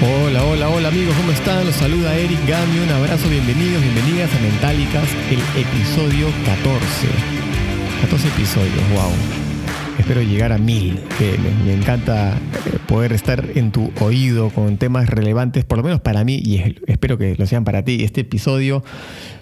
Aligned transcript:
Hola, 0.00 0.44
hola, 0.44 0.68
hola 0.68 0.88
amigos, 0.88 1.14
¿cómo 1.16 1.32
están? 1.32 1.64
Los 1.64 1.74
saluda 1.76 2.14
Eric 2.16 2.38
Gami, 2.46 2.78
un 2.80 2.90
abrazo, 2.90 3.28
bienvenidos, 3.30 3.82
bienvenidas 3.82 4.30
a 4.34 4.40
Mentálicas, 4.40 5.08
el 5.30 5.40
episodio 5.60 6.28
14. 6.44 6.82
14 8.02 8.28
episodios, 8.28 8.90
wow. 8.92 9.10
Espero 9.98 10.20
llegar 10.20 10.52
a 10.52 10.58
mil, 10.58 11.00
que 11.18 11.38
me, 11.38 11.64
me 11.64 11.72
encanta 11.74 12.34
eh, 12.34 12.78
poder 12.86 13.12
estar 13.14 13.42
en 13.54 13.72
tu 13.72 13.90
oído 14.00 14.50
con 14.50 14.76
temas 14.76 15.08
relevantes, 15.08 15.64
por 15.64 15.78
lo 15.78 15.84
menos 15.84 16.00
para 16.02 16.22
mí, 16.24 16.40
y 16.44 16.58
es- 16.58 16.74
espero 16.86 17.16
que 17.16 17.34
lo 17.36 17.46
sean 17.46 17.64
para 17.64 17.82
ti. 17.82 18.04
Este 18.04 18.20
episodio 18.20 18.84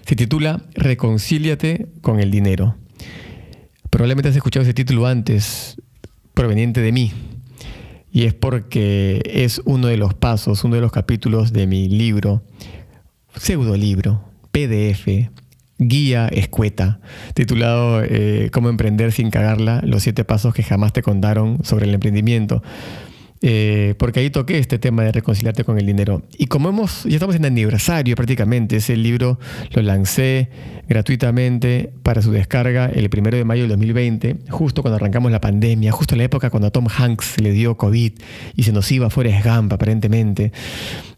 se 0.07 0.15
titula 0.15 0.63
Reconcíliate 0.75 1.89
con 2.01 2.21
el 2.21 2.31
dinero. 2.31 2.77
Probablemente 3.91 4.29
has 4.29 4.37
escuchado 4.37 4.63
ese 4.63 4.75
título 4.75 5.07
antes, 5.09 5.77
proveniente 6.33 6.81
de 6.81 6.93
mí. 6.93 7.13
Y 8.15 8.27
es 8.27 8.33
porque 8.33 9.23
es 9.27 9.61
uno 9.65 9.89
de 9.89 9.97
los 9.97 10.15
pasos, 10.15 10.63
uno 10.63 10.77
de 10.77 10.81
los 10.81 10.93
capítulos 10.93 11.53
de 11.53 11.67
mi 11.67 11.89
libro, 11.89 12.45
pseudolibro, 13.35 14.23
PDF, 14.53 15.33
guía 15.79 16.29
escueta, 16.29 17.01
titulado 17.35 18.05
eh, 18.05 18.51
Cómo 18.53 18.69
emprender 18.69 19.11
sin 19.11 19.31
cagarla, 19.31 19.81
los 19.85 20.05
siete 20.05 20.23
pasos 20.23 20.55
que 20.55 20.63
jamás 20.63 20.93
te 20.93 21.03
contaron 21.03 21.59
sobre 21.65 21.87
el 21.87 21.95
emprendimiento. 21.95 22.63
Eh, 23.47 23.95
porque 23.99 24.21
ahí 24.21 24.31
toqué 24.31 24.59
este 24.59 24.79
tema 24.79 25.03
de 25.03 25.13
reconciliarte 25.13 25.65
con 25.65 25.79
el 25.79 25.85
dinero. 25.85 26.23
Y 26.39 26.47
como 26.47 26.71
hemos, 26.71 27.05
ya 27.05 27.17
estamos 27.17 27.37
en 27.37 27.45
aniversario 27.45 28.17
prácticamente, 28.17 28.77
ese 28.77 28.97
libro 28.97 29.39
lo 29.73 29.83
lancé 29.83 30.49
gratuitamente 30.89 31.93
para 32.03 32.23
su 32.23 32.33
descarga 32.33 32.87
el 32.87 33.11
primero 33.11 33.37
de 33.37 33.45
mayo 33.45 33.65
del 33.65 33.73
2020, 33.73 34.37
justo 34.49 34.81
cuando 34.81 34.97
arrancamos 34.97 35.31
la 35.31 35.43
pandemia, 35.43 35.93
justo 35.93 36.15
en 36.15 36.21
la 36.21 36.25
época 36.25 36.49
cuando 36.49 36.69
a 36.69 36.71
Tom 36.71 36.87
Hanks 36.89 37.39
le 37.43 37.53
dio 37.53 37.77
COVID 37.77 38.13
y 38.57 38.63
se 38.63 38.73
nos 38.73 38.91
iba 38.91 39.11
fuera 39.11 39.39
Gump 39.43 39.75
aparentemente. 39.75 40.51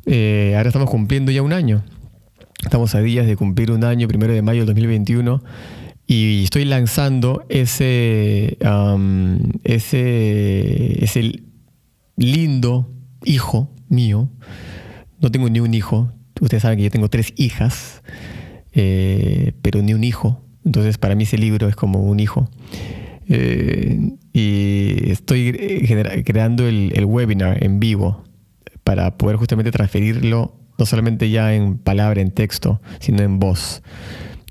Eh, 0.04 0.54
ahora 0.56 0.70
estamos 0.70 0.90
cumpliendo 0.90 1.30
ya 1.30 1.42
un 1.42 1.52
año. 1.52 1.84
Estamos 2.64 2.92
a 2.96 3.02
días 3.02 3.28
de 3.28 3.36
cumplir 3.36 3.70
un 3.70 3.84
año, 3.84 4.08
primero 4.08 4.32
de 4.32 4.42
mayo 4.42 4.62
del 4.62 4.74
2021. 4.74 5.44
Y 6.08 6.42
estoy 6.42 6.64
lanzando 6.64 7.44
ese, 7.48 8.58
um, 8.64 9.38
ese, 9.62 11.04
ese 11.04 11.46
lindo 12.16 12.90
hijo 13.24 13.70
mío. 13.88 14.30
No 15.20 15.30
tengo 15.30 15.48
ni 15.48 15.60
un 15.60 15.74
hijo. 15.74 16.12
Ustedes 16.40 16.62
saben 16.62 16.78
que 16.78 16.84
yo 16.84 16.90
tengo 16.90 17.08
tres 17.08 17.32
hijas, 17.36 18.02
eh, 18.72 19.52
pero 19.62 19.82
ni 19.82 19.94
un 19.94 20.04
hijo. 20.04 20.42
Entonces, 20.64 20.98
para 20.98 21.14
mí 21.14 21.24
ese 21.24 21.38
libro 21.38 21.68
es 21.68 21.76
como 21.76 22.00
un 22.02 22.20
hijo. 22.20 22.50
Eh, 23.28 24.12
y 24.32 25.10
estoy 25.10 25.54
eh, 25.58 26.24
creando 26.24 26.66
el, 26.66 26.92
el 26.94 27.04
webinar 27.04 27.62
en 27.64 27.80
vivo 27.80 28.22
para 28.84 29.16
poder 29.16 29.36
justamente 29.36 29.72
transferirlo 29.72 30.54
no 30.78 30.86
solamente 30.86 31.30
ya 31.30 31.54
en 31.54 31.78
palabra, 31.78 32.20
en 32.20 32.30
texto, 32.30 32.80
sino 33.00 33.22
en 33.22 33.38
voz. 33.38 33.82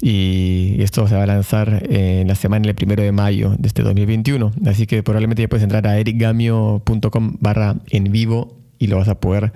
Y 0.01 0.75
esto 0.79 1.07
se 1.07 1.15
va 1.15 1.23
a 1.23 1.27
lanzar 1.27 1.83
en 1.89 2.27
la 2.27 2.35
semana 2.35 2.65
del 2.65 2.75
primero 2.75 3.01
de 3.01 3.11
mayo 3.11 3.55
de 3.57 3.67
este 3.67 3.81
2021. 3.81 4.51
Así 4.65 4.87
que 4.87 5.03
probablemente 5.03 5.41
ya 5.41 5.47
puedes 5.47 5.63
entrar 5.63 5.87
a 5.87 5.97
ericgamio.com 5.97 7.37
barra 7.39 7.77
en 7.89 8.11
vivo 8.11 8.57
y 8.77 8.87
lo 8.87 8.97
vas 8.97 9.07
a 9.07 9.19
poder 9.19 9.53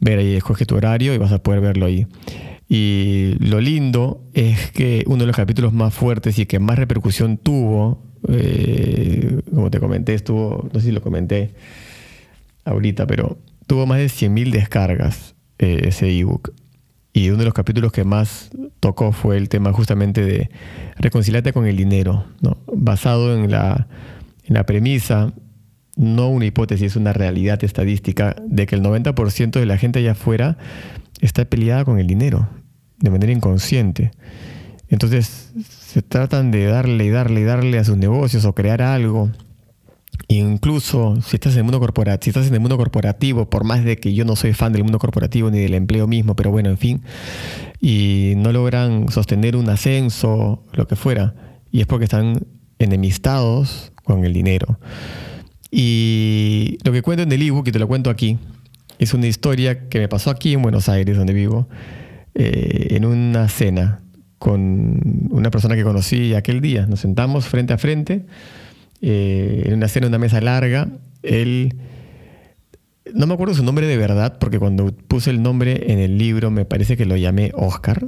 ver 0.00 0.18
ahí. 0.18 0.34
Escoge 0.34 0.64
tu 0.64 0.76
horario 0.76 1.14
y 1.14 1.18
vas 1.18 1.32
a 1.32 1.42
poder 1.42 1.60
verlo 1.60 1.86
ahí. 1.86 2.06
Y 2.68 3.34
lo 3.38 3.60
lindo 3.60 4.24
es 4.34 4.72
que 4.72 5.04
uno 5.06 5.18
de 5.18 5.26
los 5.26 5.36
capítulos 5.36 5.72
más 5.72 5.94
fuertes 5.94 6.38
y 6.38 6.46
que 6.46 6.58
más 6.58 6.78
repercusión 6.78 7.36
tuvo, 7.36 8.02
eh, 8.28 9.40
como 9.54 9.70
te 9.70 9.78
comenté, 9.78 10.14
estuvo, 10.14 10.68
no 10.72 10.80
sé 10.80 10.86
si 10.86 10.92
lo 10.92 11.00
comenté 11.00 11.54
ahorita, 12.64 13.06
pero 13.06 13.38
tuvo 13.66 13.86
más 13.86 13.98
de 13.98 14.06
100.000 14.06 14.50
descargas 14.50 15.36
eh, 15.58 15.82
ese 15.84 16.10
ebook. 16.10 16.52
Y 17.16 17.30
uno 17.30 17.38
de 17.38 17.44
los 17.46 17.54
capítulos 17.54 17.92
que 17.92 18.04
más 18.04 18.50
tocó 18.78 19.10
fue 19.10 19.38
el 19.38 19.48
tema 19.48 19.72
justamente 19.72 20.22
de 20.22 20.50
reconciliarte 20.98 21.54
con 21.54 21.66
el 21.66 21.74
dinero, 21.74 22.26
¿no? 22.42 22.58
basado 22.70 23.34
en 23.34 23.50
la, 23.50 23.88
en 24.44 24.52
la 24.52 24.66
premisa, 24.66 25.32
no 25.96 26.28
una 26.28 26.44
hipótesis, 26.44 26.94
una 26.94 27.14
realidad 27.14 27.64
estadística, 27.64 28.36
de 28.46 28.66
que 28.66 28.74
el 28.74 28.82
90% 28.82 29.52
de 29.58 29.64
la 29.64 29.78
gente 29.78 30.00
allá 30.00 30.12
afuera 30.12 30.58
está 31.22 31.46
peleada 31.46 31.86
con 31.86 31.98
el 31.98 32.06
dinero, 32.06 32.50
de 32.98 33.08
manera 33.08 33.32
inconsciente. 33.32 34.10
Entonces 34.88 35.54
se 35.70 36.02
tratan 36.02 36.50
de 36.50 36.66
darle 36.66 37.06
y 37.06 37.08
darle 37.08 37.40
y 37.40 37.44
darle 37.44 37.78
a 37.78 37.84
sus 37.84 37.96
negocios 37.96 38.44
o 38.44 38.54
crear 38.54 38.82
algo 38.82 39.30
Incluso 40.28 41.20
si 41.22 41.36
estás 41.36 41.52
en 41.52 41.58
el 41.60 41.64
mundo 41.64 41.78
corporativo, 42.76 43.48
por 43.48 43.64
más 43.64 43.84
de 43.84 43.96
que 43.96 44.12
yo 44.14 44.24
no 44.24 44.34
soy 44.36 44.52
fan 44.52 44.72
del 44.72 44.82
mundo 44.82 44.98
corporativo 44.98 45.50
ni 45.50 45.60
del 45.60 45.74
empleo 45.74 46.06
mismo, 46.06 46.34
pero 46.34 46.50
bueno, 46.50 46.68
en 46.68 46.78
fin, 46.78 47.02
y 47.80 48.34
no 48.36 48.52
logran 48.52 49.08
sostener 49.10 49.56
un 49.56 49.68
ascenso, 49.68 50.62
lo 50.72 50.86
que 50.88 50.96
fuera, 50.96 51.34
y 51.70 51.80
es 51.80 51.86
porque 51.86 52.04
están 52.04 52.46
enemistados 52.78 53.92
con 54.04 54.24
el 54.24 54.32
dinero. 54.32 54.78
Y 55.70 56.78
lo 56.84 56.92
que 56.92 57.02
cuento 57.02 57.22
en 57.22 57.30
el 57.30 57.42
ebook, 57.42 57.68
y 57.68 57.72
te 57.72 57.78
lo 57.78 57.86
cuento 57.86 58.10
aquí, 58.10 58.38
es 58.98 59.14
una 59.14 59.26
historia 59.26 59.88
que 59.88 59.98
me 59.98 60.08
pasó 60.08 60.30
aquí 60.30 60.54
en 60.54 60.62
Buenos 60.62 60.88
Aires, 60.88 61.16
donde 61.16 61.34
vivo, 61.34 61.68
eh, 62.34 62.88
en 62.90 63.04
una 63.04 63.48
cena 63.48 64.00
con 64.38 65.28
una 65.30 65.50
persona 65.50 65.74
que 65.74 65.82
conocí 65.82 66.34
aquel 66.34 66.60
día. 66.60 66.86
Nos 66.86 67.00
sentamos 67.00 67.46
frente 67.46 67.72
a 67.72 67.78
frente 67.78 68.26
eh, 69.00 69.64
en 69.66 69.74
una 69.74 69.88
cena, 69.88 70.06
en 70.06 70.12
una 70.12 70.18
mesa 70.18 70.40
larga. 70.40 70.88
Él, 71.22 71.76
no 73.14 73.26
me 73.26 73.34
acuerdo 73.34 73.54
su 73.54 73.64
nombre 73.64 73.86
de 73.86 73.96
verdad, 73.96 74.38
porque 74.38 74.58
cuando 74.58 74.92
puse 74.92 75.30
el 75.30 75.42
nombre 75.42 75.92
en 75.92 75.98
el 75.98 76.18
libro 76.18 76.50
me 76.50 76.64
parece 76.64 76.96
que 76.96 77.06
lo 77.06 77.16
llamé 77.16 77.52
Oscar, 77.54 78.06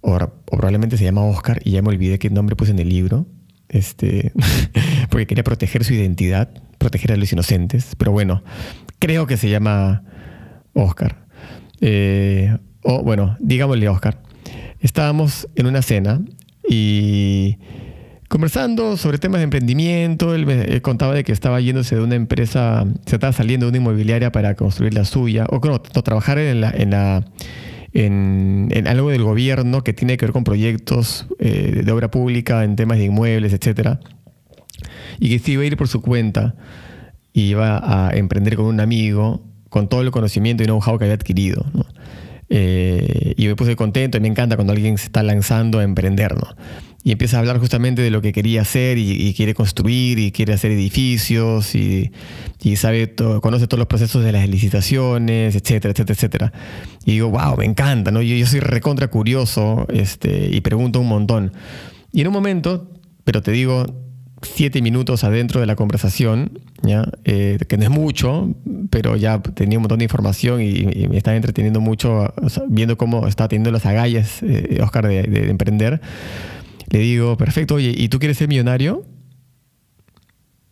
o, 0.00 0.18
probablemente 0.46 0.96
se 0.96 1.04
llama 1.04 1.24
Oscar 1.24 1.60
y 1.64 1.72
ya 1.72 1.82
me 1.82 1.88
olvidé 1.88 2.18
qué 2.18 2.28
nombre 2.30 2.56
puse 2.56 2.72
en 2.72 2.78
el 2.78 2.88
libro, 2.88 3.26
este, 3.68 4.32
porque 5.10 5.26
quería 5.26 5.44
proteger 5.44 5.84
su 5.84 5.94
identidad, 5.94 6.50
proteger 6.78 7.12
a 7.12 7.16
los 7.16 7.32
inocentes, 7.32 7.94
pero 7.96 8.12
bueno, 8.12 8.42
creo 8.98 9.26
que 9.26 9.36
se 9.36 9.48
llama 9.48 10.04
Oscar. 10.74 11.26
Eh, 11.80 12.56
o 12.82 13.02
bueno, 13.02 13.36
digámosle 13.40 13.88
Oscar. 13.88 14.20
Estábamos 14.80 15.48
en 15.54 15.66
una 15.66 15.82
cena 15.82 16.20
y 16.68 17.58
conversando 18.32 18.96
sobre 18.96 19.18
temas 19.18 19.40
de 19.40 19.44
emprendimiento. 19.44 20.34
Él 20.34 20.48
él 20.48 20.80
contaba 20.80 21.12
de 21.12 21.22
que 21.22 21.32
estaba 21.32 21.60
yéndose 21.60 21.96
de 21.96 22.02
una 22.02 22.14
empresa, 22.14 22.86
se 23.04 23.16
estaba 23.16 23.34
saliendo 23.34 23.66
de 23.66 23.70
una 23.70 23.76
inmobiliaria 23.76 24.32
para 24.32 24.54
construir 24.54 24.94
la 24.94 25.04
suya, 25.04 25.44
o 25.50 25.60
no, 25.62 25.82
trabajar 25.82 26.38
en, 26.38 26.62
la, 26.62 26.70
en, 26.70 26.90
la, 26.92 27.26
en, 27.92 28.68
en, 28.70 28.88
algo 28.88 29.10
del 29.10 29.22
gobierno 29.22 29.84
que 29.84 29.92
tiene 29.92 30.16
que 30.16 30.24
ver 30.24 30.32
con 30.32 30.44
proyectos 30.44 31.26
eh, 31.40 31.82
de 31.84 31.92
obra 31.92 32.10
pública 32.10 32.64
en 32.64 32.74
temas 32.74 32.96
de 32.96 33.04
inmuebles, 33.04 33.52
etcétera. 33.52 34.00
Y 35.20 35.28
que 35.28 35.38
se 35.38 35.52
iba 35.52 35.62
a 35.62 35.66
ir 35.66 35.76
por 35.76 35.88
su 35.88 36.00
cuenta 36.00 36.54
y 37.34 37.50
iba 37.50 37.82
a 37.84 38.16
emprender 38.16 38.56
con 38.56 38.64
un 38.64 38.80
amigo 38.80 39.44
con 39.68 39.88
todo 39.88 40.00
el 40.00 40.10
conocimiento 40.10 40.62
y 40.62 40.66
know-how 40.66 40.96
que 40.96 41.04
había 41.04 41.16
adquirido. 41.16 41.66
Eh, 42.48 43.34
y 43.36 43.46
me 43.46 43.56
puse 43.56 43.76
contento 43.76 44.16
y 44.16 44.20
me 44.20 44.28
encanta 44.28 44.56
cuando 44.56 44.72
alguien 44.72 44.96
se 44.96 45.04
está 45.04 45.22
lanzando 45.22 45.80
a 45.80 45.84
emprender, 45.84 46.34
¿no? 46.34 46.48
Y 47.04 47.12
empieza 47.12 47.36
a 47.36 47.40
hablar 47.40 47.58
justamente 47.58 48.00
de 48.00 48.10
lo 48.10 48.22
que 48.22 48.32
quería 48.32 48.62
hacer 48.62 48.96
y, 48.98 49.10
y 49.10 49.34
quiere 49.34 49.54
construir 49.54 50.18
y 50.18 50.30
quiere 50.30 50.52
hacer 50.52 50.70
edificios 50.70 51.74
y, 51.74 52.12
y 52.62 52.76
sabe 52.76 53.14
conoce 53.40 53.66
todos 53.66 53.78
los 53.78 53.88
procesos 53.88 54.24
de 54.24 54.32
las 54.32 54.48
licitaciones, 54.48 55.56
etcétera, 55.56 55.92
etcétera, 55.92 56.14
etcétera. 56.14 56.52
Y 57.04 57.12
digo, 57.12 57.30
wow, 57.30 57.56
me 57.56 57.64
encanta, 57.64 58.10
¿no? 58.10 58.22
Yo, 58.22 58.36
yo 58.36 58.46
soy 58.46 58.60
recontra 58.60 59.08
curioso 59.08 59.86
este, 59.92 60.48
y 60.52 60.60
pregunto 60.60 61.00
un 61.00 61.08
montón. 61.08 61.52
Y 62.12 62.20
en 62.20 62.28
un 62.28 62.32
momento, 62.32 62.88
pero 63.24 63.42
te 63.42 63.50
digo, 63.50 63.86
siete 64.42 64.82
minutos 64.82 65.24
adentro 65.24 65.60
de 65.60 65.66
la 65.66 65.76
conversación, 65.76 66.60
¿ya? 66.82 67.08
Eh, 67.24 67.58
que 67.68 67.76
no 67.76 67.84
es 67.84 67.90
mucho, 67.90 68.54
pero 68.90 69.16
ya 69.16 69.40
tenía 69.40 69.78
un 69.78 69.82
montón 69.82 69.98
de 69.98 70.04
información 70.04 70.60
y, 70.60 70.70
y 70.70 71.08
me 71.08 71.16
estaba 71.16 71.36
entreteniendo 71.36 71.80
mucho 71.80 72.32
o 72.36 72.48
sea, 72.48 72.64
viendo 72.68 72.96
cómo 72.96 73.26
está 73.26 73.48
teniendo 73.48 73.70
las 73.70 73.86
agallas 73.86 74.42
eh, 74.42 74.80
Oscar 74.82 75.06
de, 75.06 75.22
de, 75.22 75.50
emprender. 75.50 76.00
Le 76.90 76.98
digo, 76.98 77.36
perfecto, 77.36 77.74
oye, 77.74 77.94
¿y 77.96 78.08
tú 78.08 78.18
quieres 78.18 78.38
ser 78.38 78.48
millonario? 78.48 79.06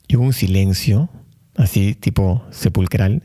Y 0.09 0.17
hubo 0.17 0.25
un 0.25 0.33
silencio, 0.33 1.09
así 1.57 1.95
tipo 1.95 2.45
sepulcral. 2.51 3.23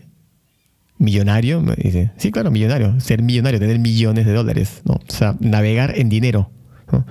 ¿Millonario? 0.97 1.61
Me 1.61 1.75
dice, 1.75 2.11
sí, 2.17 2.31
claro, 2.31 2.51
millonario. 2.51 2.99
Ser 2.99 3.21
millonario, 3.21 3.59
tener 3.59 3.79
millones 3.79 4.25
de 4.25 4.33
dólares, 4.33 4.81
¿no? 4.85 4.93
O 4.93 5.11
sea, 5.11 5.35
navegar 5.39 5.97
en 5.97 6.09
dinero, 6.09 6.51
¿no? 6.91 7.05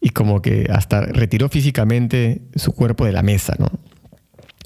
y 0.00 0.10
como 0.10 0.40
que 0.40 0.66
hasta 0.70 1.02
retiró 1.02 1.48
físicamente 1.48 2.42
su 2.54 2.72
cuerpo 2.72 3.04
de 3.04 3.12
la 3.12 3.22
mesa, 3.22 3.54
¿no? 3.58 3.70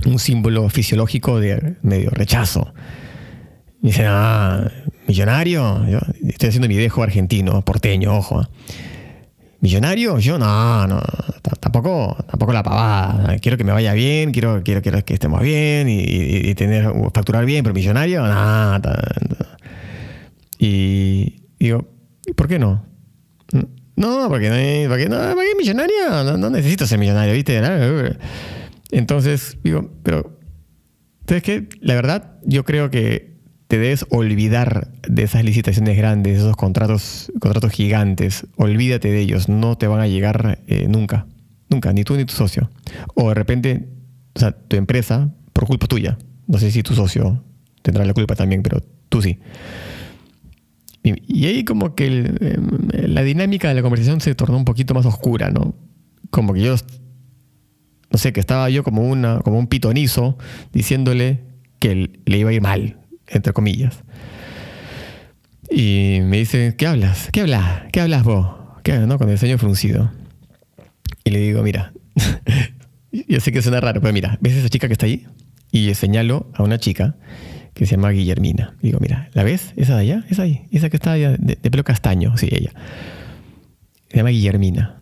Un 0.06 0.18
símbolo 0.18 0.68
fisiológico 0.68 1.40
de 1.40 1.76
medio 1.82 2.10
rechazo. 2.10 2.72
Y 3.82 3.88
dice, 3.88 4.04
ah, 4.06 4.70
millonario. 5.08 5.86
Yo 5.88 5.98
estoy 6.28 6.50
haciendo 6.50 6.68
mi 6.68 6.76
dejo 6.76 7.02
argentino, 7.02 7.64
porteño, 7.64 8.16
ojo. 8.16 8.46
¿Millonario? 9.64 10.18
Yo 10.18 10.38
no, 10.38 10.86
no, 10.86 11.00
tampoco, 11.58 12.14
tampoco 12.28 12.52
la 12.52 12.62
pavada. 12.62 13.38
Quiero 13.38 13.56
que 13.56 13.64
me 13.64 13.72
vaya 13.72 13.94
bien, 13.94 14.30
quiero, 14.30 14.62
quiero, 14.62 14.82
quiero 14.82 15.02
que 15.02 15.14
estemos 15.14 15.40
bien 15.40 15.88
y, 15.88 16.54
tener, 16.54 16.92
facturar 17.14 17.46
bien, 17.46 17.62
pero 17.62 17.74
millonario, 17.74 18.20
nada. 18.24 19.02
Y 20.58 21.46
digo, 21.58 21.88
¿por 22.36 22.46
qué 22.46 22.58
no? 22.58 22.84
No, 23.96 24.28
porque 24.28 24.50
no, 24.50 24.90
porque 24.90 25.08
no, 25.08 25.16
porque 25.34 25.54
millonario, 25.56 26.36
no, 26.36 26.50
necesito 26.50 26.86
ser 26.86 26.98
millonario, 26.98 27.32
¿viste? 27.32 27.58
Entonces, 28.90 29.56
digo, 29.64 29.90
pero, 30.02 30.38
¿sabes 31.26 31.42
qué? 31.42 31.70
La 31.80 31.94
verdad, 31.94 32.34
yo 32.44 32.66
creo 32.66 32.90
que 32.90 33.33
te 33.74 33.80
debes 33.80 34.06
olvidar 34.10 34.86
de 35.02 35.24
esas 35.24 35.44
licitaciones 35.44 35.96
grandes, 35.96 36.34
de 36.34 36.38
esos 36.38 36.54
contratos, 36.54 37.32
contratos 37.40 37.72
gigantes. 37.72 38.46
Olvídate 38.54 39.10
de 39.10 39.18
ellos, 39.18 39.48
no 39.48 39.76
te 39.76 39.88
van 39.88 40.00
a 40.00 40.06
llegar 40.06 40.60
eh, 40.68 40.86
nunca. 40.88 41.26
Nunca, 41.68 41.92
ni 41.92 42.04
tú 42.04 42.14
ni 42.14 42.24
tu 42.24 42.34
socio. 42.34 42.70
O 43.16 43.30
de 43.30 43.34
repente, 43.34 43.88
o 44.32 44.38
sea, 44.38 44.52
tu 44.52 44.76
empresa, 44.76 45.34
por 45.52 45.66
culpa 45.66 45.88
tuya. 45.88 46.16
No 46.46 46.58
sé 46.58 46.70
si 46.70 46.84
tu 46.84 46.94
socio 46.94 47.42
tendrá 47.82 48.04
la 48.04 48.14
culpa 48.14 48.36
también, 48.36 48.62
pero 48.62 48.80
tú 49.08 49.20
sí. 49.20 49.40
Y, 51.02 51.46
ahí 51.46 51.64
como 51.64 51.96
que 51.96 52.06
em, 52.06 52.68
la 52.92 53.24
dinámica 53.24 53.66
de 53.66 53.74
la 53.74 53.82
conversación 53.82 54.20
se 54.20 54.36
tornó 54.36 54.56
un 54.56 54.64
poquito 54.64 54.94
más 54.94 55.04
oscura, 55.04 55.50
¿no? 55.50 55.74
Como 56.30 56.54
que 56.54 56.62
yo, 56.62 56.76
no 58.12 58.18
sé, 58.20 58.32
que 58.32 58.38
estaba 58.38 58.70
yo 58.70 58.84
como, 58.84 59.02
una, 59.02 59.40
como 59.40 59.58
un 59.58 59.66
pitonizo 59.66 60.38
diciéndole 60.72 61.40
que 61.80 62.20
le 62.24 62.38
iba 62.38 62.50
a 62.50 62.52
ir 62.52 62.62
mal, 62.62 63.00
entre 63.28 63.52
comillas. 63.52 64.02
Y 65.70 66.20
me 66.22 66.38
dice, 66.38 66.74
¿qué 66.76 66.86
hablas? 66.86 67.28
¿Qué 67.32 67.40
hablas? 67.40 67.82
¿Qué 67.92 68.00
hablas 68.00 68.22
vos? 68.22 68.54
¿Qué, 68.82 68.98
no? 68.98 69.18
Con 69.18 69.30
el 69.30 69.38
ceño 69.38 69.58
fruncido. 69.58 70.12
Y 71.24 71.30
le 71.30 71.38
digo, 71.40 71.62
mira, 71.62 71.92
yo 73.12 73.40
sé 73.40 73.50
que 73.50 73.62
suena 73.62 73.80
raro, 73.80 74.00
pero 74.00 74.12
mira, 74.12 74.38
¿ves 74.40 74.54
esa 74.54 74.68
chica 74.68 74.86
que 74.86 74.92
está 74.92 75.06
ahí? 75.06 75.26
Y 75.72 75.92
señalo 75.94 76.50
a 76.54 76.62
una 76.62 76.78
chica 76.78 77.16
que 77.74 77.86
se 77.86 77.96
llama 77.96 78.10
Guillermina. 78.10 78.76
Digo, 78.80 78.98
mira, 79.00 79.30
¿la 79.32 79.42
ves? 79.42 79.72
¿Esa 79.76 79.96
de 79.96 80.02
allá? 80.02 80.24
Esa 80.30 80.42
ahí, 80.42 80.66
esa 80.70 80.90
que 80.90 80.96
está 80.96 81.12
allá, 81.12 81.36
de, 81.36 81.56
pelo 81.56 81.82
castaño, 81.82 82.36
sí, 82.36 82.48
ella. 82.50 82.72
Se 84.10 84.18
llama 84.18 84.30
Guillermina. 84.30 85.00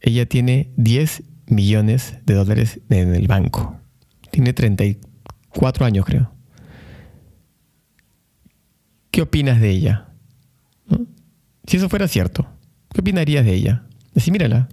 Ella 0.00 0.26
tiene 0.26 0.70
10 0.76 1.22
millones 1.46 2.16
de 2.24 2.34
dólares 2.34 2.80
en 2.88 3.14
el 3.14 3.26
banco. 3.26 3.78
Tiene 4.30 4.52
34 4.52 5.84
años, 5.84 6.06
creo. 6.06 6.33
¿Qué 9.14 9.22
opinas 9.22 9.60
de 9.60 9.70
ella? 9.70 10.06
Si 11.68 11.76
eso 11.76 11.88
fuera 11.88 12.08
cierto, 12.08 12.48
¿qué 12.92 13.00
opinarías 13.00 13.44
de 13.44 13.54
ella? 13.54 13.84
Decir, 14.12 14.32
mírala, 14.32 14.68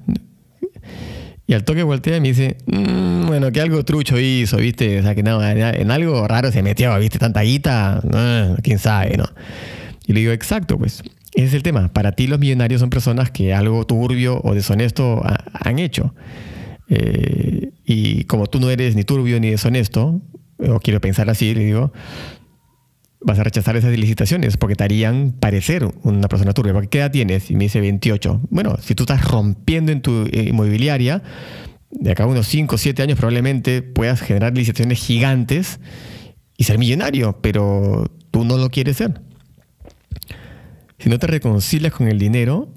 y 1.45 1.53
al 1.53 1.63
toque 1.63 1.83
voltea 1.83 2.17
y 2.17 2.21
me 2.21 2.29
dice, 2.29 2.57
mm, 2.65 3.27
bueno, 3.27 3.51
que 3.51 3.61
algo 3.61 3.85
trucho 3.85 4.19
hizo, 4.19 4.57
¿viste? 4.57 4.99
O 4.99 5.03
sea, 5.03 5.13
que 5.13 5.21
no, 5.21 5.47
en 5.47 5.91
algo 5.91 6.27
raro 6.27 6.51
se 6.51 6.63
metió, 6.63 6.97
¿viste? 6.97 7.19
Tanta 7.19 7.41
guita, 7.43 8.01
quién 8.63 8.79
sabe, 8.79 9.15
¿no? 9.15 9.25
Y 10.07 10.13
le 10.13 10.21
digo, 10.21 10.31
exacto, 10.31 10.75
pues, 10.79 11.03
ese 11.35 11.45
es 11.45 11.53
el 11.53 11.61
tema. 11.61 11.93
Para 11.93 12.13
ti 12.13 12.25
los 12.25 12.39
millonarios 12.39 12.81
son 12.81 12.89
personas 12.89 13.29
que 13.29 13.53
algo 13.53 13.85
turbio 13.85 14.41
o 14.43 14.55
deshonesto 14.55 15.21
han 15.53 15.77
hecho. 15.77 16.15
Eh, 16.89 17.73
y 17.85 18.23
como 18.23 18.47
tú 18.47 18.59
no 18.59 18.71
eres 18.71 18.95
ni 18.95 19.03
turbio 19.03 19.39
ni 19.39 19.51
deshonesto, 19.51 20.19
o 20.57 20.79
quiero 20.79 20.99
pensar 20.99 21.29
así, 21.29 21.53
le 21.53 21.63
digo, 21.63 21.93
vas 23.21 23.37
a 23.39 23.43
rechazar 23.43 23.75
esas 23.77 23.97
licitaciones 23.97 24.57
porque 24.57 24.75
te 24.75 24.83
harían 24.83 25.31
parecer 25.31 25.87
una 26.03 26.27
persona 26.27 26.53
turbia. 26.53 26.73
¿qué 26.89 26.99
edad 26.99 27.11
tienes? 27.11 27.51
Y 27.51 27.55
me 27.55 27.65
dice 27.65 27.79
28. 27.79 28.41
Bueno, 28.49 28.77
si 28.81 28.95
tú 28.95 29.03
estás 29.03 29.23
rompiendo 29.23 29.91
en 29.91 30.01
tu 30.01 30.27
eh, 30.31 30.45
inmobiliaria, 30.49 31.21
de 31.91 32.11
acá 32.11 32.23
a 32.23 32.27
unos 32.27 32.47
5 32.47 32.75
o 32.75 32.77
7 32.77 33.03
años 33.03 33.17
probablemente 33.17 33.81
puedas 33.81 34.21
generar 34.21 34.55
licitaciones 34.55 34.99
gigantes 34.99 35.79
y 36.57 36.63
ser 36.63 36.77
millonario, 36.77 37.39
pero 37.41 38.11
tú 38.31 38.43
no 38.43 38.57
lo 38.57 38.69
quieres 38.69 38.97
ser. 38.97 39.21
Si 40.97 41.09
no 41.09 41.19
te 41.19 41.27
reconcilias 41.27 41.93
con 41.93 42.07
el 42.07 42.17
dinero, 42.17 42.73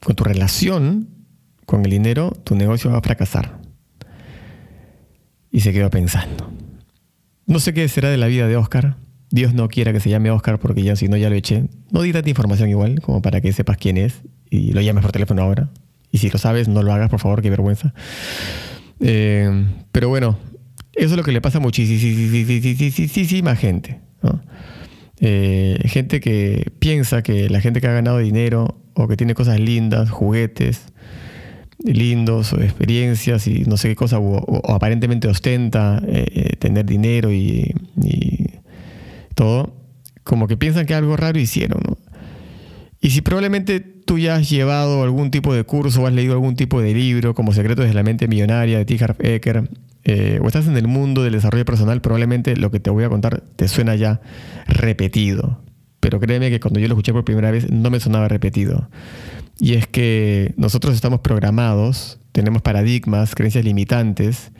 con 0.00 0.16
tu 0.16 0.24
relación 0.24 1.08
con 1.66 1.84
el 1.84 1.90
dinero, 1.90 2.32
tu 2.44 2.54
negocio 2.54 2.90
va 2.90 2.98
a 2.98 3.02
fracasar. 3.02 3.60
Y 5.50 5.60
se 5.60 5.72
quedó 5.72 5.90
pensando. 5.90 6.50
No 7.46 7.58
sé 7.60 7.74
qué 7.74 7.86
será 7.88 8.10
de 8.10 8.16
la 8.16 8.26
vida 8.26 8.46
de 8.46 8.56
Oscar 8.56 8.96
Dios 9.30 9.54
no 9.54 9.68
quiera 9.68 9.92
que 9.92 10.00
se 10.00 10.10
llame 10.10 10.30
Oscar 10.30 10.58
porque 10.58 10.82
ya 10.82 10.96
si 10.96 11.08
no 11.08 11.16
ya 11.16 11.28
lo 11.28 11.36
eché. 11.36 11.64
No 11.90 12.02
di 12.02 12.12
tanta 12.12 12.28
información 12.28 12.68
igual 12.70 13.00
como 13.00 13.20
para 13.22 13.40
que 13.40 13.52
sepas 13.52 13.76
quién 13.76 13.98
es 13.98 14.22
y 14.50 14.72
lo 14.72 14.80
llames 14.80 15.02
por 15.02 15.12
teléfono 15.12 15.42
ahora. 15.42 15.70
Y 16.10 16.18
si 16.18 16.30
lo 16.30 16.38
sabes, 16.38 16.68
no 16.68 16.82
lo 16.82 16.92
hagas, 16.92 17.10
por 17.10 17.20
favor, 17.20 17.42
qué 17.42 17.50
vergüenza. 17.50 17.92
Eh, 19.00 19.66
pero 19.92 20.08
bueno, 20.08 20.38
eso 20.94 21.10
es 21.10 21.16
lo 21.16 21.22
que 21.22 21.32
le 21.32 21.40
pasa 21.40 21.58
a 21.58 21.60
muchísima 21.60 23.56
gente. 23.56 24.00
Eh, 25.20 25.78
gente 25.84 26.20
que 26.20 26.72
piensa 26.78 27.22
que 27.22 27.50
la 27.50 27.60
gente 27.60 27.80
que 27.80 27.88
ha 27.88 27.92
ganado 27.92 28.18
dinero 28.18 28.80
o 28.94 29.08
que 29.08 29.16
tiene 29.16 29.34
cosas 29.34 29.60
lindas, 29.60 30.10
juguetes 30.10 30.86
lindos 31.84 32.52
o 32.52 32.60
experiencias 32.60 33.46
y 33.46 33.64
no 33.64 33.76
sé 33.76 33.90
qué 33.90 33.96
cosa, 33.96 34.18
o, 34.18 34.62
aparentemente 34.72 35.28
ostenta 35.28 36.02
eh, 36.06 36.56
tener 36.58 36.86
dinero 36.86 37.32
y 37.32 37.72
todo, 39.38 39.72
como 40.24 40.48
que 40.48 40.56
piensan 40.56 40.84
que 40.84 40.94
algo 40.94 41.16
raro 41.16 41.38
hicieron. 41.38 41.80
Y 43.00 43.10
si 43.10 43.22
probablemente 43.22 43.78
tú 43.78 44.18
ya 44.18 44.34
has 44.34 44.50
llevado 44.50 45.04
algún 45.04 45.30
tipo 45.30 45.54
de 45.54 45.62
curso 45.62 46.02
o 46.02 46.06
has 46.08 46.12
leído 46.12 46.32
algún 46.32 46.56
tipo 46.56 46.82
de 46.82 46.92
libro 46.92 47.34
como 47.34 47.52
Secretos 47.52 47.86
de 47.86 47.94
la 47.94 48.02
Mente 48.02 48.26
Millonaria 48.26 48.78
de 48.78 48.84
T. 48.84 49.02
Harv 49.02 49.16
Eker, 49.24 49.70
eh, 50.04 50.40
o 50.42 50.46
estás 50.48 50.66
en 50.66 50.76
el 50.76 50.88
mundo 50.88 51.22
del 51.22 51.34
desarrollo 51.34 51.64
personal, 51.64 52.00
probablemente 52.00 52.56
lo 52.56 52.72
que 52.72 52.80
te 52.80 52.90
voy 52.90 53.04
a 53.04 53.08
contar 53.08 53.44
te 53.54 53.68
suena 53.68 53.94
ya 53.94 54.20
repetido. 54.66 55.62
Pero 56.00 56.18
créeme 56.18 56.50
que 56.50 56.58
cuando 56.58 56.80
yo 56.80 56.88
lo 56.88 56.94
escuché 56.94 57.12
por 57.12 57.24
primera 57.24 57.52
vez 57.52 57.70
no 57.70 57.90
me 57.90 58.00
sonaba 58.00 58.26
repetido. 58.26 58.88
Y 59.60 59.74
es 59.74 59.86
que 59.86 60.52
nosotros 60.56 60.94
estamos 60.94 61.20
programados, 61.20 62.18
tenemos 62.32 62.62
paradigmas, 62.62 63.34
creencias 63.34 63.64
limitantes, 63.64 64.50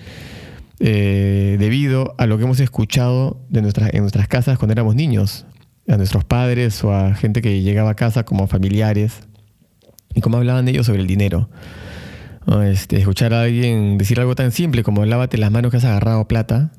eh, 0.81 1.57
debido 1.59 2.15
a 2.19 2.27
lo 2.27 2.39
que 2.39 2.45
hemos 2.45 2.61
escuchado 2.61 3.41
de 3.49 3.63
nuestras, 3.63 3.93
en 3.95 4.01
nuestras 4.01 4.29
casas 4.29 4.59
cuando 4.59 4.73
éramos 4.73 4.95
niños, 4.95 5.47
a 5.89 5.97
nuestros 5.97 6.25
padres 6.25 6.85
o 6.85 6.95
a 6.95 7.15
gente 7.15 7.43
que 7.43 7.63
llegaba 7.63 7.91
a 7.91 7.95
casa 7.95 8.25
como 8.25 8.47
familiares, 8.47 9.21
y 10.15 10.21
cómo 10.21 10.37
hablaban 10.37 10.69
ellos 10.69 10.87
sobre 10.87 11.01
el 11.01 11.07
dinero. 11.07 11.49
Este, 12.65 12.97
escuchar 12.97 13.35
a 13.35 13.43
alguien 13.43 13.99
decir 13.99 14.19
algo 14.21 14.35
tan 14.35 14.53
simple 14.53 14.83
como 14.83 15.05
lávate 15.05 15.37
las 15.37 15.51
manos 15.51 15.71
que 15.71 15.77
has 15.77 15.85
agarrado 15.85 16.27
plata, 16.29 16.73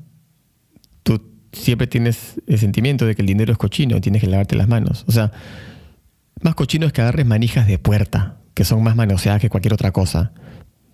tú 1.04 1.22
siempre 1.52 1.86
tienes 1.86 2.40
el 2.46 2.58
sentimiento 2.58 3.06
de 3.06 3.14
que 3.14 3.22
el 3.22 3.26
dinero 3.26 3.52
es 3.52 3.58
cochino, 3.58 4.00
tienes 4.00 4.20
que 4.20 4.26
lavarte 4.26 4.56
las 4.56 4.68
manos. 4.68 5.04
O 5.06 5.12
sea, 5.12 5.30
más 6.42 6.54
cochino 6.54 6.86
es 6.86 6.92
que 6.92 7.02
agarres 7.02 7.24
manijas 7.24 7.68
de 7.68 7.78
puerta, 7.78 8.38
que 8.54 8.64
son 8.64 8.82
más 8.82 8.96
manoseadas 8.96 9.40
que 9.40 9.48
cualquier 9.48 9.74
otra 9.74 9.92
cosa. 9.92 10.32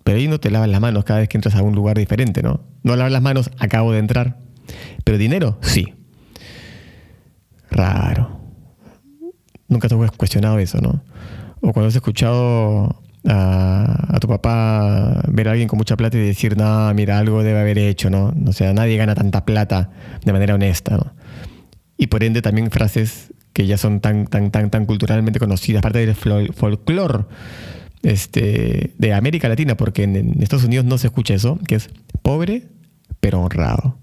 Pero 0.07 0.19
ahí 0.19 0.29
no 0.29 0.39
te 0.39 0.49
lavas 0.49 0.69
las 0.69 0.79
manos 0.79 1.03
cada 1.03 1.19
vez 1.19 1.27
que 1.27 1.37
entras 1.37 1.55
a 1.55 1.61
un 1.61 1.75
lugar 1.75 1.97
diferente, 1.97 2.41
¿no? 2.41 2.61
No 2.81 2.95
lavas 2.95 3.11
las 3.11 3.21
manos, 3.21 3.51
acabo 3.59 3.91
de 3.91 3.99
entrar. 3.99 4.37
Pero 5.03 5.17
dinero, 5.17 5.57
sí. 5.59 5.95
Raro. 7.69 8.39
Nunca 9.67 9.89
te 9.89 9.95
has 10.01 10.11
cuestionado 10.11 10.59
eso, 10.59 10.79
¿no? 10.79 11.03
O 11.59 11.73
cuando 11.73 11.89
has 11.89 11.95
escuchado 11.95 13.03
a, 13.27 14.17
tu 14.21 14.29
papá 14.29 15.23
ver 15.27 15.49
a 15.49 15.51
alguien 15.51 15.67
con 15.67 15.75
mucha 15.75 15.97
plata 15.97 16.15
y 16.17 16.21
decir, 16.21 16.55
no, 16.55 16.93
mira, 16.93 17.19
algo 17.19 17.43
debe 17.43 17.59
haber 17.59 17.77
hecho, 17.77 18.09
¿no? 18.09 18.33
O 18.47 18.53
sea, 18.53 18.71
nadie 18.71 18.95
gana 18.95 19.13
tanta 19.13 19.43
plata 19.43 19.89
de 20.23 20.31
manera 20.31 20.55
honesta, 20.55 20.95
¿no? 20.95 21.11
Y 21.97 22.07
por 22.07 22.23
ende 22.23 22.41
también 22.41 22.71
frases 22.71 23.33
que 23.51 23.67
ya 23.67 23.77
son 23.77 23.99
tan, 23.99 24.27
tan, 24.27 24.51
tan, 24.51 24.69
tan 24.69 24.85
culturalmente 24.85 25.37
conocidas, 25.37 25.81
parte 25.81 25.99
del 25.99 26.15
folclore 26.15 27.25
este, 28.07 28.93
de 28.97 29.13
América 29.13 29.49
Latina, 29.49 29.75
porque 29.75 30.03
en, 30.03 30.41
Estados 30.41 30.63
Unidos 30.63 30.85
no 30.85 30.97
se 30.97 31.07
escucha 31.07 31.33
eso, 31.33 31.59
que 31.67 31.75
es 31.75 31.89
pobre 32.21 32.63
pero 33.19 33.41
honrado. 33.41 33.97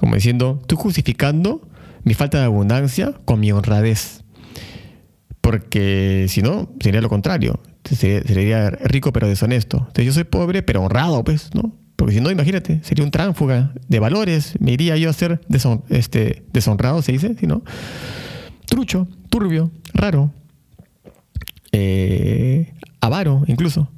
Como 0.00 0.14
diciendo, 0.14 0.58
estoy 0.62 0.78
justificando 0.78 1.68
mi 2.04 2.14
falta 2.14 2.38
de 2.38 2.44
abundancia 2.44 3.12
con 3.24 3.40
mi 3.40 3.52
honradez. 3.52 4.24
Porque 5.42 6.26
si 6.28 6.40
no, 6.40 6.70
sería 6.80 7.00
lo 7.00 7.08
contrario. 7.08 7.60
Sería, 7.84 8.70
rico 8.70 9.12
pero 9.12 9.28
deshonesto. 9.28 9.78
Entonces 9.78 10.06
yo 10.06 10.12
soy 10.12 10.24
pobre 10.24 10.62
pero 10.62 10.82
honrado, 10.82 11.22
pues, 11.24 11.50
¿no? 11.54 11.74
Porque 11.96 12.14
si 12.14 12.20
no, 12.20 12.30
imagínate, 12.30 12.80
sería 12.84 13.04
un 13.04 13.10
tránfuga 13.10 13.72
de 13.88 13.98
valores. 13.98 14.54
Me 14.60 14.72
iría 14.72 14.96
yo 14.96 15.10
a 15.10 15.12
ser 15.12 15.40
este, 15.90 16.44
deshonrado, 16.52 17.02
se 17.02 17.12
dice, 17.12 17.34
si 17.38 17.46
no. 17.46 17.62
Trucho, 18.66 19.08
turbio, 19.28 19.70
raro. 19.94 20.32
Eh, 21.72 22.72
avaro 23.00 23.42
incluso. 23.46 23.90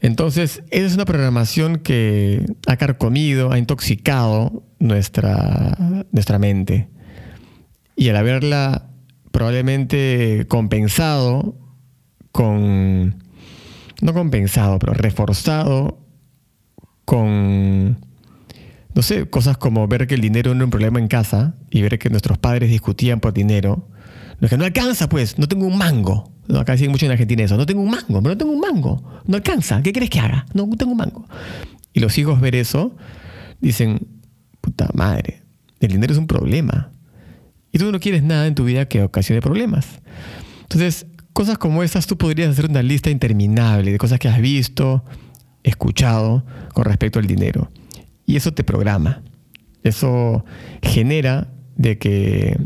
Entonces, 0.00 0.62
esa 0.70 0.86
es 0.86 0.94
una 0.94 1.04
programación 1.04 1.78
que 1.78 2.46
ha 2.66 2.76
carcomido, 2.76 3.52
ha 3.52 3.58
intoxicado 3.58 4.62
nuestra, 4.78 6.06
nuestra 6.12 6.38
mente. 6.38 6.88
Y 7.96 8.08
al 8.08 8.16
haberla 8.16 8.90
probablemente 9.32 10.46
compensado 10.48 11.56
con 12.30 13.22
no 14.00 14.14
compensado, 14.14 14.78
pero 14.78 14.94
reforzado 14.94 15.98
con, 17.04 17.98
no 18.94 19.02
sé, 19.02 19.28
cosas 19.28 19.56
como 19.56 19.88
ver 19.88 20.06
que 20.06 20.14
el 20.14 20.20
dinero 20.20 20.54
no 20.54 20.60
es 20.60 20.66
un 20.66 20.70
problema 20.70 20.98
en 20.98 21.08
casa 21.08 21.54
y 21.70 21.82
ver 21.82 21.98
que 21.98 22.10
nuestros 22.10 22.38
padres 22.38 22.70
discutían 22.70 23.20
por 23.20 23.32
dinero. 23.32 23.88
No 24.40 24.48
que 24.48 24.56
no 24.56 24.64
alcanza, 24.64 25.08
pues, 25.08 25.38
no 25.38 25.48
tengo 25.48 25.66
un 25.66 25.76
mango. 25.76 26.32
acá 26.56 26.72
dicen 26.72 26.90
mucho 26.90 27.06
en 27.06 27.12
Argentina 27.12 27.42
eso, 27.42 27.56
no 27.56 27.66
tengo 27.66 27.80
un 27.80 27.90
mango, 27.90 28.22
pero 28.22 28.34
no 28.34 28.38
tengo 28.38 28.52
un 28.52 28.60
mango. 28.60 29.22
No 29.26 29.36
alcanza, 29.36 29.82
¿qué 29.82 29.92
crees 29.92 30.10
que 30.10 30.20
haga? 30.20 30.46
No, 30.54 30.68
tengo 30.76 30.92
un 30.92 30.98
mango. 30.98 31.26
Y 31.92 32.00
los 32.00 32.16
hijos 32.18 32.40
ver 32.40 32.54
eso, 32.54 32.94
dicen, 33.60 34.06
puta 34.60 34.88
madre, 34.94 35.42
el 35.80 35.92
dinero 35.92 36.12
es 36.12 36.18
un 36.18 36.26
problema. 36.26 36.92
Y 37.72 37.78
tú 37.78 37.90
no 37.90 38.00
quieres 38.00 38.22
nada 38.22 38.46
en 38.46 38.54
tu 38.54 38.64
vida 38.64 38.86
que 38.86 39.02
ocasione 39.02 39.42
problemas. 39.42 39.86
Entonces, 40.62 41.06
cosas 41.32 41.58
como 41.58 41.82
esas, 41.82 42.06
tú 42.06 42.16
podrías 42.16 42.50
hacer 42.50 42.66
una 42.70 42.82
lista 42.82 43.10
interminable 43.10 43.92
de 43.92 43.98
cosas 43.98 44.18
que 44.18 44.28
has 44.28 44.40
visto, 44.40 45.04
escuchado 45.62 46.44
con 46.72 46.84
respecto 46.84 47.18
al 47.18 47.26
dinero. 47.26 47.70
Y 48.26 48.36
eso 48.36 48.52
te 48.52 48.64
programa. 48.64 49.22
Eso 49.82 50.44
genera 50.82 51.48
de 51.76 51.98
que 51.98 52.58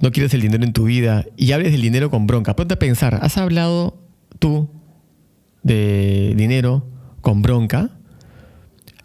no 0.00 0.10
quieres 0.10 0.32
el 0.34 0.40
dinero 0.40 0.64
en 0.64 0.72
tu 0.72 0.84
vida 0.84 1.24
y 1.36 1.52
hables 1.52 1.72
del 1.72 1.82
dinero 1.82 2.10
con 2.10 2.26
bronca. 2.26 2.56
Ponte 2.56 2.74
a 2.74 2.78
pensar, 2.78 3.18
¿has 3.22 3.36
hablado 3.36 4.02
tú 4.38 4.70
de 5.62 6.34
dinero 6.36 6.86
con 7.20 7.42
bronca? 7.42 7.90